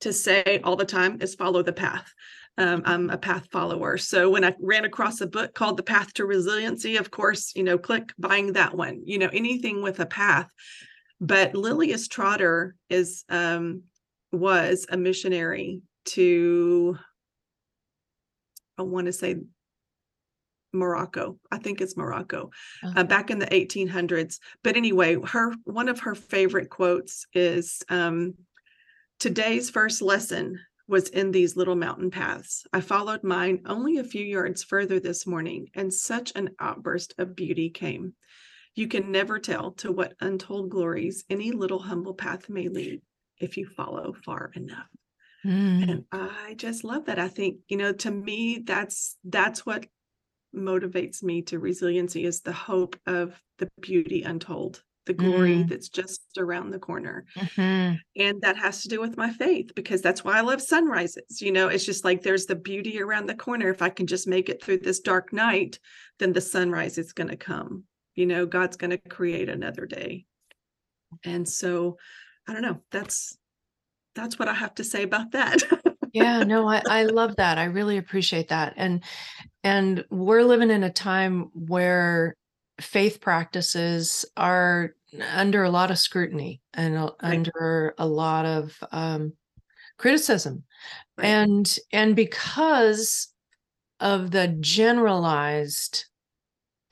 to 0.00 0.12
say 0.12 0.60
all 0.62 0.76
the 0.76 0.84
time 0.84 1.18
is 1.20 1.34
follow 1.34 1.62
the 1.62 1.72
path. 1.72 2.12
Um, 2.56 2.82
I'm 2.84 3.10
a 3.10 3.18
path 3.18 3.48
follower. 3.52 3.98
So 3.98 4.30
when 4.30 4.44
I 4.44 4.54
ran 4.60 4.84
across 4.84 5.20
a 5.20 5.26
book 5.26 5.54
called 5.54 5.76
The 5.76 5.82
Path 5.84 6.12
to 6.14 6.24
Resiliency, 6.24 6.96
of 6.96 7.10
course, 7.10 7.52
you 7.54 7.62
know, 7.62 7.78
click 7.78 8.12
buying 8.18 8.52
that 8.54 8.76
one. 8.76 9.02
You 9.04 9.18
know, 9.18 9.30
anything 9.32 9.82
with 9.82 10.00
a 10.00 10.06
path. 10.06 10.48
But 11.20 11.54
Lilias 11.54 12.08
Trotter 12.08 12.74
is 12.88 13.24
um, 13.28 13.82
was 14.32 14.86
a 14.90 14.96
missionary 14.96 15.82
to 16.06 16.96
I 18.76 18.82
want 18.82 19.06
to 19.06 19.12
say 19.12 19.36
Morocco. 20.72 21.38
I 21.50 21.58
think 21.58 21.80
it's 21.80 21.96
Morocco, 21.96 22.50
uh-huh. 22.82 23.00
uh, 23.00 23.04
back 23.04 23.30
in 23.30 23.38
the 23.38 23.46
1800s. 23.46 24.38
But 24.62 24.76
anyway, 24.76 25.16
her 25.26 25.54
one 25.64 25.88
of 25.88 26.00
her 26.00 26.14
favorite 26.14 26.70
quotes 26.70 27.26
is 27.32 27.82
um, 27.88 28.34
"Today's 29.18 29.70
first 29.70 30.02
lesson 30.02 30.60
was 30.86 31.08
in 31.10 31.30
these 31.30 31.56
little 31.56 31.76
mountain 31.76 32.10
paths. 32.10 32.66
I 32.72 32.80
followed 32.80 33.22
mine 33.22 33.62
only 33.66 33.98
a 33.98 34.04
few 34.04 34.24
yards 34.24 34.64
further 34.64 35.00
this 35.00 35.26
morning, 35.26 35.68
and 35.74 35.92
such 35.92 36.32
an 36.34 36.50
outburst 36.58 37.14
of 37.18 37.36
beauty 37.36 37.70
came. 37.70 38.14
You 38.74 38.88
can 38.88 39.10
never 39.10 39.38
tell 39.38 39.72
to 39.72 39.92
what 39.92 40.14
untold 40.20 40.70
glories 40.70 41.24
any 41.28 41.52
little 41.52 41.80
humble 41.80 42.14
path 42.14 42.48
may 42.48 42.68
lead 42.68 43.02
if 43.38 43.56
you 43.56 43.66
follow 43.66 44.14
far 44.24 44.50
enough." 44.54 44.88
Mm. 45.44 45.90
And 45.90 46.04
I 46.10 46.54
just 46.56 46.84
love 46.84 47.06
that. 47.06 47.18
I 47.18 47.28
think, 47.28 47.58
you 47.68 47.76
know, 47.76 47.92
to 47.92 48.10
me, 48.10 48.62
that's 48.64 49.16
that's 49.24 49.64
what 49.64 49.86
motivates 50.54 51.22
me 51.22 51.42
to 51.42 51.58
resiliency 51.58 52.24
is 52.24 52.40
the 52.40 52.52
hope 52.52 52.96
of 53.06 53.40
the 53.58 53.68
beauty 53.80 54.22
untold 54.22 54.82
the 55.06 55.14
glory 55.14 55.56
Mm. 55.56 55.68
that's 55.70 55.88
just 55.88 56.20
around 56.36 56.70
the 56.70 56.78
corner. 56.78 57.24
Mhm. 57.34 57.98
And 58.16 58.40
that 58.42 58.58
has 58.58 58.82
to 58.82 58.88
do 58.88 59.00
with 59.00 59.16
my 59.16 59.32
faith 59.32 59.74
because 59.74 60.02
that's 60.02 60.22
why 60.22 60.36
I 60.36 60.42
love 60.42 60.60
sunrises. 60.60 61.40
You 61.40 61.50
know, 61.50 61.68
it's 61.68 61.86
just 61.86 62.04
like 62.04 62.20
there's 62.22 62.44
the 62.44 62.54
beauty 62.54 63.00
around 63.00 63.24
the 63.26 63.34
corner. 63.34 63.70
If 63.70 63.80
I 63.80 63.88
can 63.88 64.06
just 64.06 64.28
make 64.28 64.50
it 64.50 64.62
through 64.62 64.80
this 64.80 65.00
dark 65.00 65.32
night, 65.32 65.78
then 66.18 66.34
the 66.34 66.42
sunrise 66.42 66.98
is 66.98 67.14
going 67.14 67.28
to 67.30 67.38
come. 67.38 67.84
You 68.16 68.26
know, 68.26 68.44
God's 68.44 68.76
going 68.76 68.90
to 68.90 68.98
create 68.98 69.48
another 69.48 69.86
day. 69.86 70.26
And 71.24 71.48
so 71.48 71.96
I 72.46 72.52
don't 72.52 72.62
know. 72.62 72.82
That's 72.90 73.34
that's 74.14 74.38
what 74.38 74.48
I 74.48 74.54
have 74.54 74.74
to 74.74 74.84
say 74.84 75.04
about 75.04 75.30
that. 75.32 75.62
yeah 76.12 76.42
no 76.42 76.66
I, 76.68 76.82
I 76.86 77.02
love 77.04 77.36
that 77.36 77.58
i 77.58 77.64
really 77.64 77.96
appreciate 77.96 78.48
that 78.48 78.74
and 78.76 79.02
and 79.64 80.04
we're 80.10 80.42
living 80.42 80.70
in 80.70 80.84
a 80.84 80.92
time 80.92 81.50
where 81.54 82.36
faith 82.80 83.20
practices 83.20 84.24
are 84.36 84.94
under 85.32 85.64
a 85.64 85.70
lot 85.70 85.90
of 85.90 85.98
scrutiny 85.98 86.60
and 86.74 86.96
Right. 86.98 87.12
under 87.20 87.94
a 87.98 88.06
lot 88.06 88.46
of 88.46 88.76
um, 88.92 89.32
criticism 89.98 90.64
Right. 91.16 91.26
and 91.26 91.78
and 91.92 92.16
because 92.16 93.28
of 94.00 94.30
the 94.30 94.48
generalized 94.60 96.06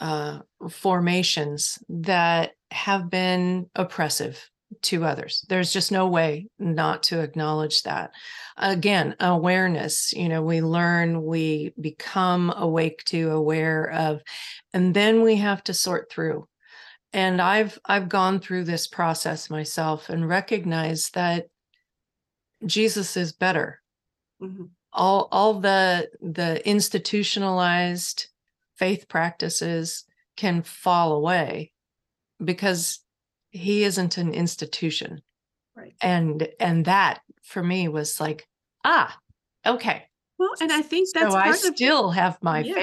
uh, 0.00 0.40
formations 0.70 1.78
that 1.88 2.52
have 2.70 3.08
been 3.10 3.70
oppressive 3.76 4.50
to 4.82 5.04
others. 5.04 5.44
There's 5.48 5.72
just 5.72 5.92
no 5.92 6.08
way 6.08 6.48
not 6.58 7.04
to 7.04 7.20
acknowledge 7.20 7.82
that. 7.84 8.10
Again, 8.56 9.14
awareness, 9.20 10.12
you 10.12 10.28
know, 10.28 10.42
we 10.42 10.60
learn, 10.60 11.24
we 11.24 11.72
become 11.80 12.52
awake 12.56 13.04
to, 13.06 13.30
aware 13.30 13.90
of, 13.90 14.22
and 14.72 14.94
then 14.94 15.22
we 15.22 15.36
have 15.36 15.62
to 15.64 15.74
sort 15.74 16.10
through. 16.10 16.48
And 17.12 17.40
I've 17.40 17.78
I've 17.86 18.08
gone 18.08 18.40
through 18.40 18.64
this 18.64 18.86
process 18.86 19.48
myself 19.48 20.10
and 20.10 20.28
recognized 20.28 21.14
that 21.14 21.46
Jesus 22.64 23.16
is 23.16 23.32
better 23.32 23.80
Mhm. 24.42 24.70
all 24.92 25.28
all 25.32 25.60
the 25.60 26.10
the 26.20 26.66
institutionalized 26.68 28.26
faith 28.76 29.08
practices 29.08 30.04
can 30.36 30.62
fall 30.62 31.12
away 31.12 31.72
because 32.44 33.00
he 33.56 33.84
isn't 33.84 34.18
an 34.18 34.32
institution. 34.34 35.22
Right. 35.76 35.94
and 36.00 36.48
and 36.58 36.86
that 36.86 37.20
for 37.42 37.62
me 37.62 37.88
was 37.88 38.18
like 38.18 38.48
ah 38.84 39.14
okay. 39.66 40.04
Well, 40.38 40.54
and 40.60 40.72
I 40.72 40.80
think 40.82 41.08
that's 41.12 41.32
so 41.34 41.38
i 41.38 41.52
still 41.52 42.10
have 42.10 42.38
my 42.42 42.60
Yes. 42.60 42.76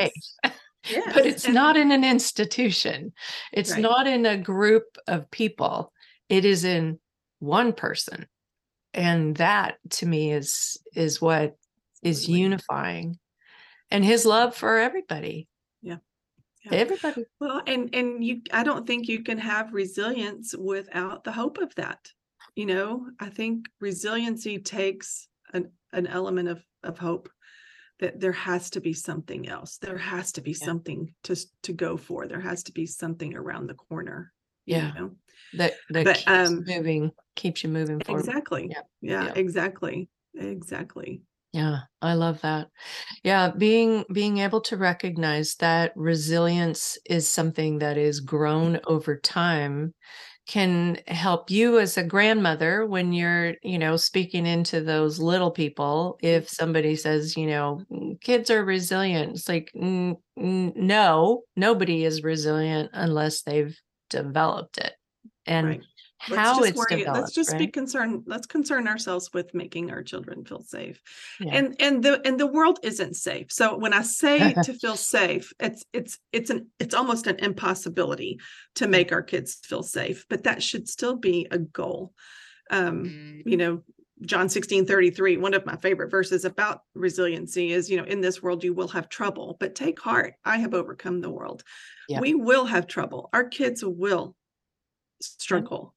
faith. 0.43 0.53
Yes, 0.91 1.13
but 1.15 1.25
it's 1.25 1.45
and- 1.45 1.53
not 1.53 1.77
in 1.77 1.91
an 1.91 2.03
institution. 2.03 3.13
It's 3.53 3.71
Right. 3.71 3.81
not 3.81 4.05
in 4.05 4.25
a 4.25 4.37
group 4.37 4.83
of 5.07 5.31
people. 5.31 5.93
It 6.29 6.43
is 6.45 6.65
in 6.65 6.99
one 7.39 7.71
person. 7.73 8.27
And 8.93 9.35
that 9.37 9.77
to 9.91 10.05
me 10.05 10.31
is 10.33 10.77
is 10.93 11.21
what 11.21 11.55
is 12.03 12.27
unifying. 12.29 13.17
And 13.89 14.03
his 14.05 14.25
love 14.25 14.55
for 14.55 14.77
everybody. 14.77 15.47
Yeah. 15.81 15.97
Yeah. 16.71 16.77
everybody 16.79 17.25
Well, 17.39 17.61
and 17.67 17.93
and 17.93 18.23
you 18.23 18.41
I 18.51 18.63
don't 18.63 18.87
think 18.87 19.07
you 19.07 19.23
can 19.23 19.37
have 19.37 19.73
resilience 19.73 20.55
without 20.55 21.23
the 21.23 21.31
hope 21.31 21.57
of 21.57 21.73
that. 21.75 22.11
You 22.55 22.65
know, 22.67 23.09
I 23.19 23.29
think 23.29 23.67
resiliency 23.79 24.59
takes 24.59 25.27
an 25.53 25.71
an 25.91 26.07
element 26.07 26.49
of 26.49 26.65
of 26.83 26.97
hope 26.97 27.29
that 27.99 28.19
there 28.19 28.31
has 28.33 28.69
to 28.71 28.81
be 28.81 28.93
something 28.93 29.47
else. 29.47 29.77
There 29.77 29.97
has 29.97 30.31
to 30.33 30.41
be 30.41 30.53
Yeah. 30.59 30.65
something 30.65 31.13
to 31.23 31.35
to 31.63 31.73
go 31.73 31.97
for. 31.97 32.27
There 32.27 32.41
has 32.41 32.63
to 32.63 32.71
be 32.73 32.85
something 32.85 33.35
around 33.35 33.67
the 33.67 33.75
corner. 33.75 34.33
you 34.69 34.75
Yeah. 34.77 34.91
know? 34.93 35.17
that 35.53 35.73
that 35.89 36.05
But, 36.05 36.17
keeps 36.17 36.27
um, 36.29 36.63
moving 36.65 37.11
keeps 37.35 37.63
you 37.63 37.69
moving 37.69 38.01
forward 38.01 38.23
Exactly. 38.25 38.67
Yep. 38.69 38.87
Yeah, 39.01 39.23
Yep. 39.25 39.37
exactly. 39.37 40.09
Exactly. 40.35 41.23
Yeah 41.53 41.79
i 42.01 42.13
love 42.13 42.41
that 42.41 42.69
yeah 43.23 43.51
being 43.51 44.05
being 44.13 44.39
able 44.39 44.61
to 44.61 44.77
recognize 44.77 45.55
that 45.57 45.93
resilience 45.95 46.97
is 47.09 47.27
something 47.27 47.79
that 47.79 47.97
is 47.97 48.19
grown 48.21 48.79
over 48.87 49.17
time 49.19 49.93
can 50.47 50.99
help 51.07 51.51
you 51.51 51.79
as 51.79 51.97
a 51.97 52.03
grandmother 52.03 52.85
when 52.85 53.13
you're 53.13 53.55
you 53.63 53.79
know 53.79 53.97
speaking 53.97 54.45
into 54.47 54.81
those 54.81 55.19
little 55.19 55.51
people 55.51 56.17
if 56.23 56.49
somebody 56.49 56.95
says 56.95 57.37
you 57.37 57.47
know 57.47 57.81
"Mm, 57.91 58.21
kids 58.21 58.49
are 58.51 58.65
resilient 58.65 59.33
it's 59.33 59.49
like 59.49 59.71
"Mm, 59.75 60.17
mm, 60.39 60.75
no 60.77 61.43
nobody 61.57 62.05
is 62.05 62.23
resilient 62.23 62.91
unless 62.93 63.43
they've 63.43 63.77
developed 64.11 64.77
it 64.79 64.93
and 65.47 65.67
right. 65.69 65.81
How 66.27 66.59
let's 66.59 66.69
it's 66.69 66.77
just 66.77 66.89
worry, 66.89 66.99
developed 66.99 67.21
let's 67.21 67.33
just 67.33 67.57
be 67.57 67.67
concerned 67.67 68.23
let's 68.25 68.47
concern 68.47 68.87
ourselves 68.87 69.31
with 69.33 69.53
making 69.53 69.91
our 69.91 70.03
children 70.03 70.45
feel 70.45 70.61
safe. 70.61 71.01
Yeah. 71.39 71.53
and 71.53 71.75
and 71.79 72.03
the 72.03 72.25
and 72.25 72.39
the 72.39 72.47
world 72.47 72.79
isn't 72.83 73.15
safe. 73.15 73.51
So 73.51 73.77
when 73.77 73.93
i 73.93 74.01
say 74.01 74.53
to 74.53 74.73
feel 74.81 74.95
safe 74.95 75.53
it's 75.59 75.85
it's 75.93 76.19
it's 76.31 76.49
an 76.49 76.67
it's 76.79 76.95
almost 76.95 77.27
an 77.27 77.37
impossibility 77.39 78.39
to 78.75 78.87
make 78.87 79.11
our 79.11 79.23
kids 79.23 79.55
feel 79.63 79.83
safe 79.83 80.25
but 80.29 80.43
that 80.43 80.63
should 80.63 80.87
still 80.87 81.15
be 81.15 81.47
a 81.51 81.57
goal. 81.57 82.13
Um 82.69 83.41
you 83.45 83.57
know 83.57 83.83
john 84.21 84.47
16 84.47 84.85
33 84.85 85.37
one 85.37 85.53
of 85.53 85.65
my 85.65 85.75
favorite 85.77 86.09
verses 86.09 86.45
about 86.45 86.83
resiliency 86.93 87.73
is 87.73 87.89
you 87.89 87.97
know 87.97 88.05
in 88.05 88.21
this 88.21 88.41
world 88.41 88.63
you 88.63 88.73
will 88.73 88.87
have 88.87 89.09
trouble 89.09 89.57
but 89.59 89.75
take 89.75 89.99
heart 89.99 90.35
i 90.45 90.57
have 90.57 90.73
overcome 90.73 91.19
the 91.19 91.29
world. 91.29 91.63
Yeah. 92.07 92.19
we 92.19 92.35
will 92.35 92.65
have 92.65 92.87
trouble. 92.87 93.29
Our 93.33 93.45
kids 93.45 93.83
will 93.83 94.35
struggle 95.21 95.95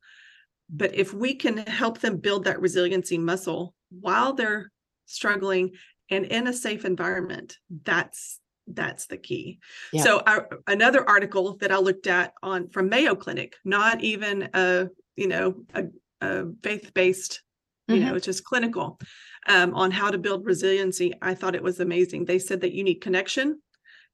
but 0.68 0.94
if 0.94 1.12
we 1.14 1.35
can 1.35 1.59
help 1.59 2.00
them 2.00 2.18
build 2.18 2.44
that 2.44 2.61
resiliency 2.61 3.18
muscle 3.18 3.74
while 3.90 4.33
they're 4.33 4.70
struggling 5.07 5.72
and 6.11 6.24
in 6.26 6.46
a 6.46 6.52
safe 6.52 6.85
environment 6.85 7.57
that's 7.85 8.40
that's 8.68 9.07
the 9.07 9.16
key 9.16 9.59
Yeah. 9.92 10.02
so 10.02 10.22
I, 10.26 10.40
another 10.66 11.09
article 11.09 11.57
that 11.59 11.70
i 11.70 11.79
looked 11.79 12.09
at 12.09 12.33
on 12.42 12.68
from 12.68 12.88
mayo 12.88 13.14
clinic 13.14 13.55
not 13.64 14.02
even 14.02 14.48
a 14.55 14.88
you 15.14 15.29
know 15.29 15.62
a, 15.74 15.85
a 16.20 16.44
faith-based 16.62 17.42
you 17.88 17.96
Mhm. 17.96 18.00
know 18.00 18.14
it's 18.16 18.26
just 18.26 18.44
clinical 18.44 18.98
um, 19.46 19.72
on 19.74 19.92
how 19.92 20.11
to 20.11 20.18
build 20.18 20.44
resiliency 20.44 21.12
i 21.22 21.35
thought 21.35 21.55
it 21.55 21.62
was 21.62 21.79
amazing 21.79 22.24
they 22.24 22.40
said 22.40 22.61
that 22.62 22.72
you 22.72 22.83
need 22.83 22.96
connection 22.96 23.62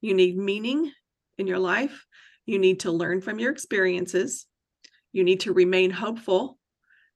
you 0.02 0.12
need 0.12 0.36
meaning 0.36 0.92
in 1.38 1.46
your 1.46 1.58
life 1.58 2.04
you 2.44 2.58
need 2.58 2.80
to 2.80 2.92
learn 2.92 3.22
from 3.22 3.38
your 3.38 3.50
experiences 3.50 4.46
you 5.12 5.24
need 5.24 5.40
to 5.40 5.52
remain 5.52 5.90
hopeful 5.90 6.58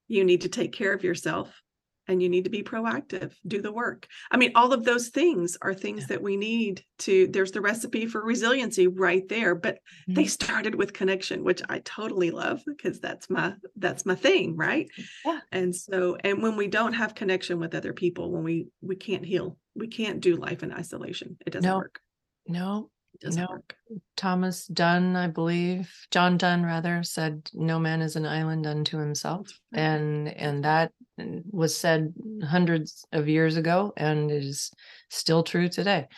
you 0.09 0.25
need 0.25 0.43
to 0.43 0.49
take 0.49 0.73
care 0.73 0.93
of 0.93 1.03
yourself 1.05 1.63
and 2.09 2.23
you 2.23 2.29
need 2.29 2.45
to 2.45 2.51
be 2.51 2.63
proactive 2.63 3.33
do 3.47 3.61
the 3.61 3.73
work 3.73 4.07
i 4.31 4.37
mean 4.37 4.53
all 4.55 4.73
of 4.73 4.85
those 4.85 5.09
things 5.09 5.57
are 5.63 5.75
things 5.75 6.03
Yeah. 6.03 6.07
that 6.11 6.23
we 6.23 6.37
need 6.37 6.85
to 6.99 7.27
there's 7.29 7.51
the 7.51 7.61
recipe 7.61 8.07
for 8.07 8.23
resiliency 8.23 8.87
right 8.87 9.29
there 9.29 9.55
but 9.57 9.79
they 10.07 10.25
Mhm. 10.25 10.31
started 10.31 10.75
with 10.77 10.93
connection 10.93 11.43
which 11.43 11.63
i 11.69 11.81
totally 11.81 12.31
love 12.31 12.63
because 12.67 13.01
that's 13.01 13.29
my 13.29 13.55
that's 13.77 14.07
my 14.07 14.15
thing 14.15 14.57
right 14.57 14.89
Yeah. 15.25 15.41
and 15.51 15.75
so 15.75 16.17
and 16.23 16.43
when 16.43 16.57
we 16.57 16.69
don't 16.69 16.93
have 16.93 17.15
connection 17.17 17.59
with 17.59 17.75
other 17.75 17.93
people 17.93 18.31
when 18.31 18.45
we 18.45 18.69
we 18.81 18.95
can't 18.97 19.25
heal 19.25 19.59
we 19.75 19.89
can't 19.89 20.21
do 20.21 20.37
life 20.37 20.63
in 20.63 20.73
isolation 20.73 21.37
it 21.45 21.51
doesn't 21.51 21.69
No. 21.69 21.79
work 21.79 22.01
no 22.47 22.91
doesn't 23.21 23.41
No. 23.43 23.49
work 23.51 23.77
Thomas 24.17 24.67
Donne, 24.67 25.15
I 25.17 25.29
believe, 25.29 25.93
John 26.11 26.37
Donne 26.39 26.65
rather, 26.65 27.03
said 27.03 27.51
no 27.55 27.79
man 27.79 28.01
is 28.03 28.17
an 28.17 28.27
island 28.27 28.67
unto 28.67 28.99
himself. 28.99 29.49
right. 29.73 29.81
And 29.83 30.29
and 30.29 30.65
that 30.65 30.93
mm, 31.21 31.43
was 31.51 31.77
said 31.77 32.13
hundreds 32.45 33.05
of 33.13 33.29
years 33.29 33.57
ago 33.57 33.93
and 33.97 34.31
is 34.31 34.71
still 35.11 35.43
true 35.43 35.69
today. 35.69 36.09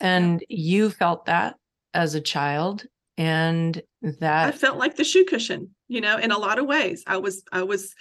And 0.00 0.44
you 0.48 0.90
felt 0.90 1.26
that 1.26 1.56
as 1.94 2.14
a 2.14 2.20
child 2.20 2.84
and 3.16 3.82
that 4.02 4.48
I 4.48 4.52
felt 4.52 4.78
like 4.78 4.94
the 4.96 5.04
shoe 5.04 5.24
cushion, 5.24 5.74
you 5.88 6.00
know, 6.00 6.18
in 6.18 6.30
a 6.30 6.38
lot 6.38 6.58
of 6.58 6.66
ways. 6.66 7.02
I 7.06 7.16
was 7.16 7.42
I 7.50 7.62
was 7.64 7.94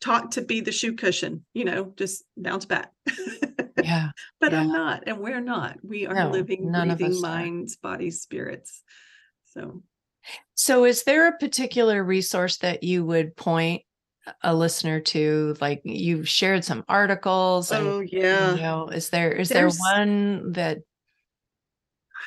taught 0.00 0.32
to 0.32 0.42
be 0.42 0.60
the 0.60 0.72
shoe 0.72 0.94
cushion, 0.94 1.44
you 1.54 1.64
know, 1.64 1.92
just 1.96 2.24
bounce 2.36 2.66
back. 2.66 2.92
yeah, 3.82 4.10
but 4.40 4.54
I'm 4.54 4.68
not, 4.72 5.04
and 5.06 5.18
we're 5.18 5.40
not. 5.40 5.78
We 5.82 6.06
are 6.06 6.14
No, 6.14 6.30
living, 6.30 6.70
breathing 6.72 7.12
us 7.12 7.18
are. 7.18 7.20
minds, 7.20 7.76
bodies, 7.76 8.20
spirits. 8.20 8.82
So 9.46 9.82
So 10.54 10.84
is 10.84 11.02
there 11.04 11.28
a 11.28 11.36
particular 11.38 12.02
resource 12.04 12.58
that 12.58 12.82
you 12.82 13.04
would 13.04 13.36
point 13.36 13.82
a 14.42 14.54
listener 14.54 15.00
to? 15.00 15.56
Like 15.60 15.80
you've 15.84 16.28
shared 16.28 16.64
some 16.64 16.84
articles 16.88 17.72
and 17.72 17.86
oh 17.86 18.00
you 18.00 18.20
yeah. 18.20 18.54
know, 18.54 18.88
is 18.88 19.10
there 19.10 19.32
is 19.32 19.48
There's- 19.48 19.76
there 19.78 19.98
one 19.98 20.52
that 20.52 20.78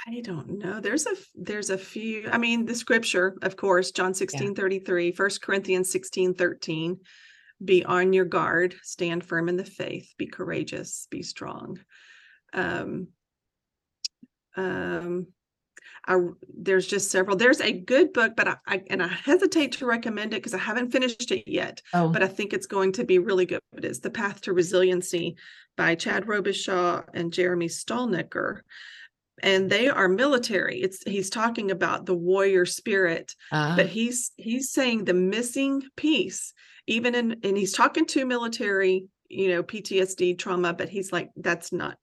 I 0.08 0.20
don't 0.20 0.58
know. 0.60 0.82
There's 0.82 1.06
a 1.06 1.16
there's 1.34 1.70
a 1.70 1.78
few. 1.78 2.28
I 2.30 2.38
mean, 2.38 2.66
the 2.66 2.76
scripture, 2.76 3.38
of 3.42 3.56
course, 3.56 3.92
John 3.92 4.14
16, 4.14 4.54
33, 4.54 5.14
1 5.16 5.30
Corinthians 5.42 5.90
16, 5.92 6.34
13. 6.34 6.98
Be 7.64 7.86
on 7.86 8.14
your 8.14 8.26
guard, 8.26 8.76
stand 8.84 9.24
firm 9.24 9.50
in 9.50 9.58
the 9.58 9.66
faith, 9.66 10.14
be 10.18 10.28
courageous, 10.28 11.08
be 11.10 11.24
strong. 11.24 11.80
Um, 12.54 13.08
um, 14.56 15.28
I, 16.06 16.18
there's 16.54 16.88
just 16.88 17.12
several. 17.12 17.38
There's 17.38 17.62
a 17.62 17.72
good 17.72 18.12
book, 18.14 18.34
but 18.36 18.48
I, 18.48 18.56
I 18.68 18.84
and 18.90 19.02
I 19.02 19.08
hesitate 19.08 19.74
to 19.74 19.86
recommend 19.86 20.34
it 20.34 20.38
because 20.38 20.54
I 20.54 20.60
haven't 20.60 20.92
finished 20.92 21.32
it 21.32 21.48
yet. 21.48 21.82
Oh, 21.94 22.10
But 22.10 22.24
I 22.24 22.28
think 22.28 22.54
it's 22.54 22.68
going 22.68 22.92
to 22.94 23.06
be 23.06 23.20
really 23.20 23.46
good. 23.46 23.62
It 23.78 23.86
is 23.86 24.02
The 24.02 24.10
Path 24.10 24.42
to 24.42 24.54
Resiliency 24.54 25.38
by 25.78 25.96
Chad 25.96 26.26
Robichaux 26.26 27.06
and 27.14 27.32
Jeremy 27.32 27.68
Stalnecker. 27.68 28.62
And 29.42 29.70
they 29.70 29.88
are 29.90 30.08
military. 30.08 30.82
It's 30.82 31.04
he's 31.04 31.30
talking 31.30 31.72
about 31.72 32.06
the 32.06 32.16
warrior 32.16 32.66
spirit, 32.66 33.34
uh, 33.52 33.76
but 33.76 33.88
he's 33.88 34.32
he's 34.36 34.72
saying 34.72 35.06
the 35.06 35.14
missing 35.14 35.84
piece, 35.96 36.54
even 36.88 37.16
in 37.16 37.40
and 37.44 37.58
he's 37.58 37.74
talking 37.74 38.06
to 38.08 38.26
military, 38.26 39.08
you 39.30 39.50
know, 39.50 39.64
PTSD 39.64 40.38
trauma, 40.38 40.74
but 40.74 40.90
he's 40.90 41.12
like, 41.12 41.30
that's 41.36 41.72
not 41.72 41.98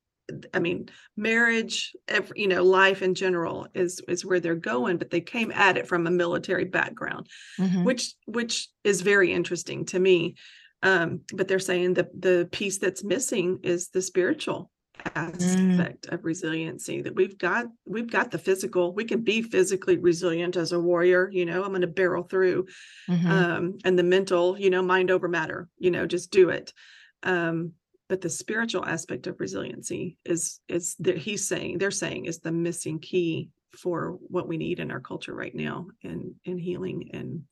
I 0.54 0.60
mean, 0.60 0.88
marriage, 1.16 1.92
every, 2.08 2.40
you 2.42 2.48
know, 2.48 2.62
life 2.62 3.02
in 3.02 3.14
general 3.14 3.66
is 3.74 4.00
is 4.08 4.24
where 4.24 4.40
they're 4.40 4.54
going, 4.54 4.96
but 4.96 5.10
they 5.10 5.20
came 5.20 5.50
at 5.52 5.76
it 5.76 5.86
from 5.86 6.06
a 6.06 6.10
military 6.10 6.64
background, 6.64 7.28
mhm. 7.58 7.84
which 7.84 8.14
which 8.26 8.68
is 8.84 9.00
very 9.00 9.32
interesting 9.32 9.84
to 9.86 9.98
me. 9.98 10.36
Um, 10.82 11.22
but 11.34 11.48
they're 11.48 11.58
saying 11.58 11.94
the 11.94 12.08
the 12.16 12.48
piece 12.50 12.78
that's 12.78 13.04
missing 13.04 13.60
is 13.62 13.88
the 13.88 14.02
spiritual 14.02 14.70
Mm. 15.04 15.16
aspect 15.16 16.06
of 16.06 16.24
resiliency 16.24 17.02
that 17.02 17.14
we've 17.14 17.38
got 17.38 17.66
we've 17.86 18.10
got 18.10 18.30
the 18.30 18.38
physical 18.38 18.94
we 18.94 19.04
can 19.04 19.22
be 19.22 19.42
physically 19.42 19.96
resilient 19.98 20.56
as 20.56 20.72
a 20.72 20.80
warrior 20.80 21.30
you 21.32 21.44
know 21.46 21.62
i'm 21.62 21.70
going 21.70 21.80
to 21.80 21.86
barrel 21.86 22.22
through 22.22 22.66
Mhm. 23.08 23.30
um 23.30 23.78
and 23.84 23.98
the 23.98 24.02
mental 24.02 24.58
you 24.58 24.70
know 24.70 24.82
mind 24.82 25.10
over 25.10 25.28
matter 25.28 25.68
you 25.78 25.90
know 25.90 26.06
just 26.06 26.30
do 26.30 26.50
it 26.50 26.72
um 27.22 27.72
but 28.08 28.20
the 28.20 28.28
spiritual 28.30 28.84
aspect 28.84 29.26
of 29.26 29.40
resiliency 29.40 30.18
is 30.24 30.60
is 30.68 30.96
that 31.00 31.16
he's 31.18 31.46
saying 31.46 31.78
they're 31.78 31.90
saying 31.90 32.26
is 32.26 32.40
the 32.40 32.52
missing 32.52 32.98
key 32.98 33.50
for 33.76 34.18
what 34.28 34.48
we 34.48 34.56
need 34.56 34.80
in 34.80 34.90
our 34.90 35.00
culture 35.00 35.34
right 35.34 35.54
now 35.54 35.86
and 36.02 36.34
in 36.44 36.58
healing 36.58 37.10
and 37.12 37.42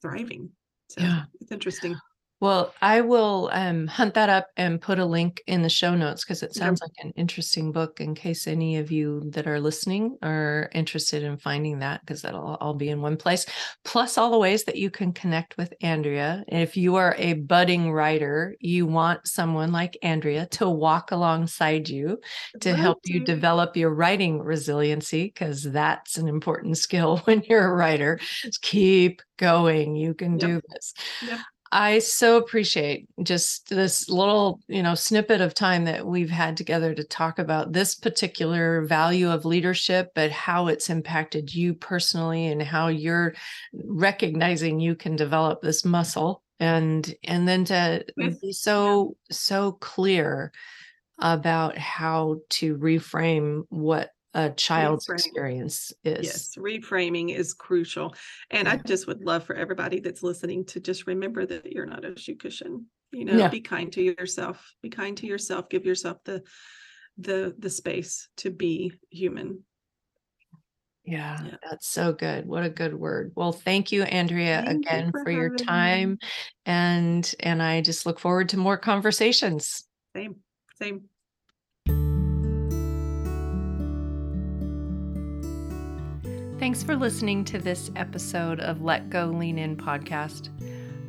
thriving 0.00 0.50
so 0.88 1.00
Yeah. 1.02 1.24
it's 1.40 1.52
interesting 1.52 1.96
Well, 2.42 2.74
I 2.82 3.02
will 3.02 3.50
um, 3.52 3.86
hunt 3.86 4.14
that 4.14 4.28
up 4.28 4.48
and 4.56 4.80
put 4.80 4.98
a 4.98 5.04
link 5.04 5.40
in 5.46 5.62
the 5.62 5.68
show 5.68 5.94
notes 5.94 6.24
because 6.24 6.42
it 6.42 6.56
sounds 6.56 6.80
like 6.82 6.90
an 6.98 7.12
interesting 7.14 7.70
book 7.70 8.00
in 8.00 8.16
case 8.16 8.48
any 8.48 8.78
of 8.78 8.90
you 8.90 9.22
that 9.30 9.46
are 9.46 9.60
listening 9.60 10.18
are 10.22 10.68
interested 10.74 11.22
in 11.22 11.36
finding 11.36 11.78
that 11.78 12.00
because 12.00 12.22
that'll 12.22 12.56
all 12.56 12.74
be 12.74 12.88
in 12.88 13.00
one 13.00 13.16
place. 13.16 13.46
Plus, 13.84 14.18
all 14.18 14.32
the 14.32 14.40
ways 14.40 14.64
that 14.64 14.74
you 14.74 14.90
can 14.90 15.12
connect 15.12 15.56
with 15.56 15.72
Andrea. 15.82 16.42
If 16.48 16.76
you 16.76 16.96
are 16.96 17.14
a 17.16 17.34
budding 17.34 17.92
writer, 17.92 18.56
you 18.58 18.86
want 18.86 19.28
someone 19.28 19.70
like 19.70 19.96
Andrea 20.02 20.46
to 20.46 20.68
walk 20.68 21.12
alongside 21.12 21.88
you 21.88 22.18
to 22.58 22.74
help 22.74 22.98
you 23.04 23.20
develop 23.24 23.76
your 23.76 23.94
writing 23.94 24.40
resiliency 24.40 25.26
because 25.26 25.62
that's 25.62 26.18
an 26.18 26.26
important 26.26 26.76
skill 26.86 27.18
when 27.18 27.44
you're 27.48 27.70
a 27.70 27.76
writer. 27.76 28.18
Just 28.42 28.62
keep 28.62 29.22
going. 29.36 29.94
You 29.94 30.14
can 30.14 30.32
Yep. 30.40 30.40
do 30.40 30.60
this. 30.72 30.94
Yep. 31.22 31.38
I 31.74 32.00
so 32.00 32.36
appreciate 32.36 33.08
just 33.22 33.70
this 33.70 34.10
little, 34.10 34.60
you 34.68 34.82
know, 34.82 34.94
snippet 34.94 35.40
of 35.40 35.54
time 35.54 35.86
that 35.86 36.06
we've 36.06 36.30
had 36.30 36.54
together 36.54 36.94
to 36.94 37.02
talk 37.02 37.38
about 37.38 37.72
this 37.72 37.94
particular 37.94 38.82
value 38.84 39.30
of 39.30 39.46
leadership, 39.46 40.12
but 40.14 40.30
how 40.30 40.66
it's 40.66 40.90
impacted 40.90 41.54
you 41.54 41.72
personally 41.72 42.48
and 42.48 42.62
how 42.62 42.88
you're 42.88 43.34
recognizing 43.72 44.80
you 44.80 44.94
can 44.94 45.16
develop 45.16 45.62
this 45.62 45.82
muscle 45.82 46.42
and 46.60 47.14
and 47.24 47.48
then 47.48 47.64
to 47.64 48.04
be 48.16 48.52
so 48.52 49.16
so 49.30 49.72
clear 49.72 50.52
about 51.20 51.78
how 51.78 52.36
to 52.50 52.76
reframe 52.76 53.64
what 53.70 54.10
a 54.34 54.50
child's 54.50 55.06
Reframe. 55.06 55.14
experience 55.14 55.92
is. 56.04 56.24
Yes, 56.26 56.54
reframing 56.56 57.34
is 57.36 57.52
crucial. 57.54 58.14
And 58.50 58.68
I 58.68 58.76
just 58.76 59.06
would 59.06 59.22
love 59.24 59.44
for 59.44 59.54
everybody 59.54 60.00
that's 60.00 60.22
listening 60.22 60.64
to 60.66 60.80
just 60.80 61.06
remember 61.06 61.44
that 61.46 61.72
you're 61.72 61.86
not 61.86 62.04
a 62.04 62.18
shoe 62.18 62.36
cushion. 62.36 62.86
You 63.10 63.26
know, 63.26 63.36
Yeah. 63.36 63.48
be 63.48 63.60
kind 63.60 63.92
to 63.92 64.02
yourself. 64.02 64.72
Be 64.82 64.88
kind 64.88 65.16
to 65.18 65.26
yourself. 65.26 65.68
Give 65.68 65.84
yourself 65.84 66.18
the 66.24 66.42
the 67.18 67.54
the 67.58 67.68
space 67.68 68.28
to 68.38 68.50
be 68.50 68.92
human. 69.10 69.64
Yeah, 71.04 71.44
Yeah. 71.44 71.56
that's 71.68 71.88
so 71.88 72.12
good. 72.14 72.46
What 72.46 72.64
a 72.64 72.70
good 72.70 72.94
word. 72.94 73.32
Well, 73.34 73.52
thank 73.52 73.92
you, 73.92 74.04
Andrea, 74.04 74.62
Thank 74.64 74.84
you 74.84 74.88
again 74.90 75.10
for 75.10 75.24
for 75.24 75.30
your 75.30 75.42
having 75.50 75.56
me. 75.56 75.64
time. 75.66 76.18
And 76.64 77.34
and 77.40 77.62
I 77.62 77.82
just 77.82 78.06
look 78.06 78.18
forward 78.18 78.48
to 78.50 78.56
more 78.56 78.78
conversations. 78.78 79.86
Same, 80.16 80.36
same. 80.80 81.08
Thanks 86.62 86.84
for 86.84 86.94
listening 86.94 87.44
to 87.46 87.58
this 87.58 87.90
episode 87.96 88.60
of 88.60 88.82
Let 88.82 89.10
Go 89.10 89.26
Lean 89.26 89.58
In 89.58 89.76
podcast. 89.76 90.48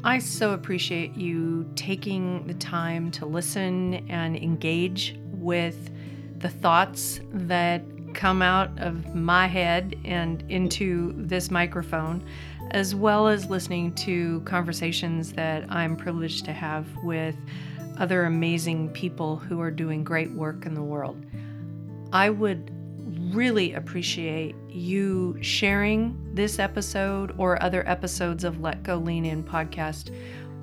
I 0.03 0.17
so 0.17 0.53
appreciate 0.53 1.15
you 1.15 1.71
taking 1.75 2.47
the 2.47 2.55
time 2.55 3.11
to 3.11 3.27
listen 3.27 4.03
and 4.09 4.35
engage 4.35 5.15
with 5.25 5.91
the 6.39 6.49
thoughts 6.49 7.19
that 7.33 7.83
come 8.15 8.41
out 8.41 8.71
of 8.79 9.13
my 9.13 9.45
head 9.45 9.95
and 10.03 10.43
into 10.49 11.13
this 11.17 11.51
microphone, 11.51 12.25
as 12.71 12.95
well 12.95 13.27
as 13.27 13.45
listening 13.45 13.93
to 13.93 14.41
conversations 14.45 15.33
that 15.33 15.71
I'm 15.71 15.95
privileged 15.95 16.45
to 16.45 16.51
have 16.51 16.87
with 17.03 17.35
other 17.99 18.25
amazing 18.25 18.89
people 18.89 19.35
who 19.35 19.61
are 19.61 19.69
doing 19.69 20.03
great 20.03 20.31
work 20.31 20.65
in 20.65 20.73
the 20.73 20.81
world. 20.81 21.23
I 22.11 22.31
would 22.31 22.72
really 23.31 23.73
appreciate 23.73 24.55
you 24.69 25.37
sharing 25.41 26.17
this 26.33 26.59
episode 26.59 27.33
or 27.37 27.61
other 27.61 27.87
episodes 27.87 28.43
of 28.43 28.61
Let 28.61 28.83
Go 28.83 28.97
Lean 28.97 29.25
In 29.25 29.43
podcast 29.43 30.15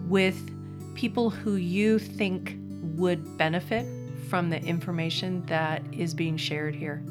with 0.09 0.55
people 0.95 1.31
who 1.31 1.57
you 1.57 1.99
think 1.99 2.57
would 2.97 3.37
benefit 3.39 3.87
from 4.29 4.51
the 4.51 4.63
information 4.63 5.43
that 5.47 5.83
is 5.93 6.15
being 6.15 6.37
shared 6.37 6.75
here. 6.75 7.03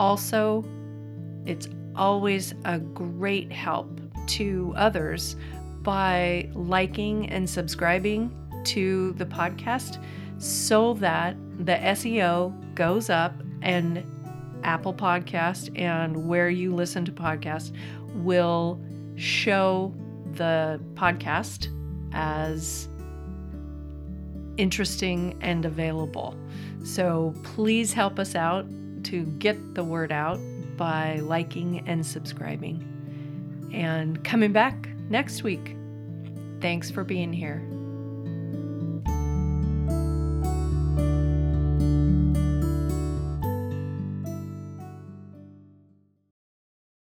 Also, 0.00 0.64
it's 1.46 1.68
always 1.94 2.54
a 2.64 2.78
great 2.78 3.52
help 3.52 4.00
to 4.26 4.72
others 4.76 5.36
by 5.82 6.48
liking 6.54 7.28
and 7.28 7.48
subscribing 7.48 8.34
to 8.64 9.12
the 9.12 9.26
podcast 9.26 10.02
so 10.38 10.94
that 10.94 11.36
the 11.58 11.74
SEO 11.74 12.52
goes 12.74 13.10
up 13.10 13.34
and 13.64 14.06
Apple 14.62 14.94
Podcast 14.94 15.76
and 15.78 16.28
where 16.28 16.48
you 16.48 16.74
listen 16.74 17.04
to 17.06 17.12
podcasts 17.12 17.72
will 18.14 18.80
show 19.16 19.92
the 20.32 20.80
podcast 20.94 21.68
as 22.12 22.88
interesting 24.56 25.36
and 25.40 25.64
available. 25.64 26.36
So 26.84 27.34
please 27.42 27.92
help 27.92 28.18
us 28.18 28.34
out 28.34 28.66
to 29.04 29.24
get 29.38 29.74
the 29.74 29.82
word 29.82 30.12
out 30.12 30.38
by 30.76 31.16
liking 31.16 31.86
and 31.88 32.04
subscribing 32.04 32.90
and 33.72 34.22
coming 34.24 34.52
back 34.52 34.88
next 35.08 35.42
week. 35.42 35.76
Thanks 36.60 36.90
for 36.90 37.04
being 37.04 37.32
here. 37.32 37.62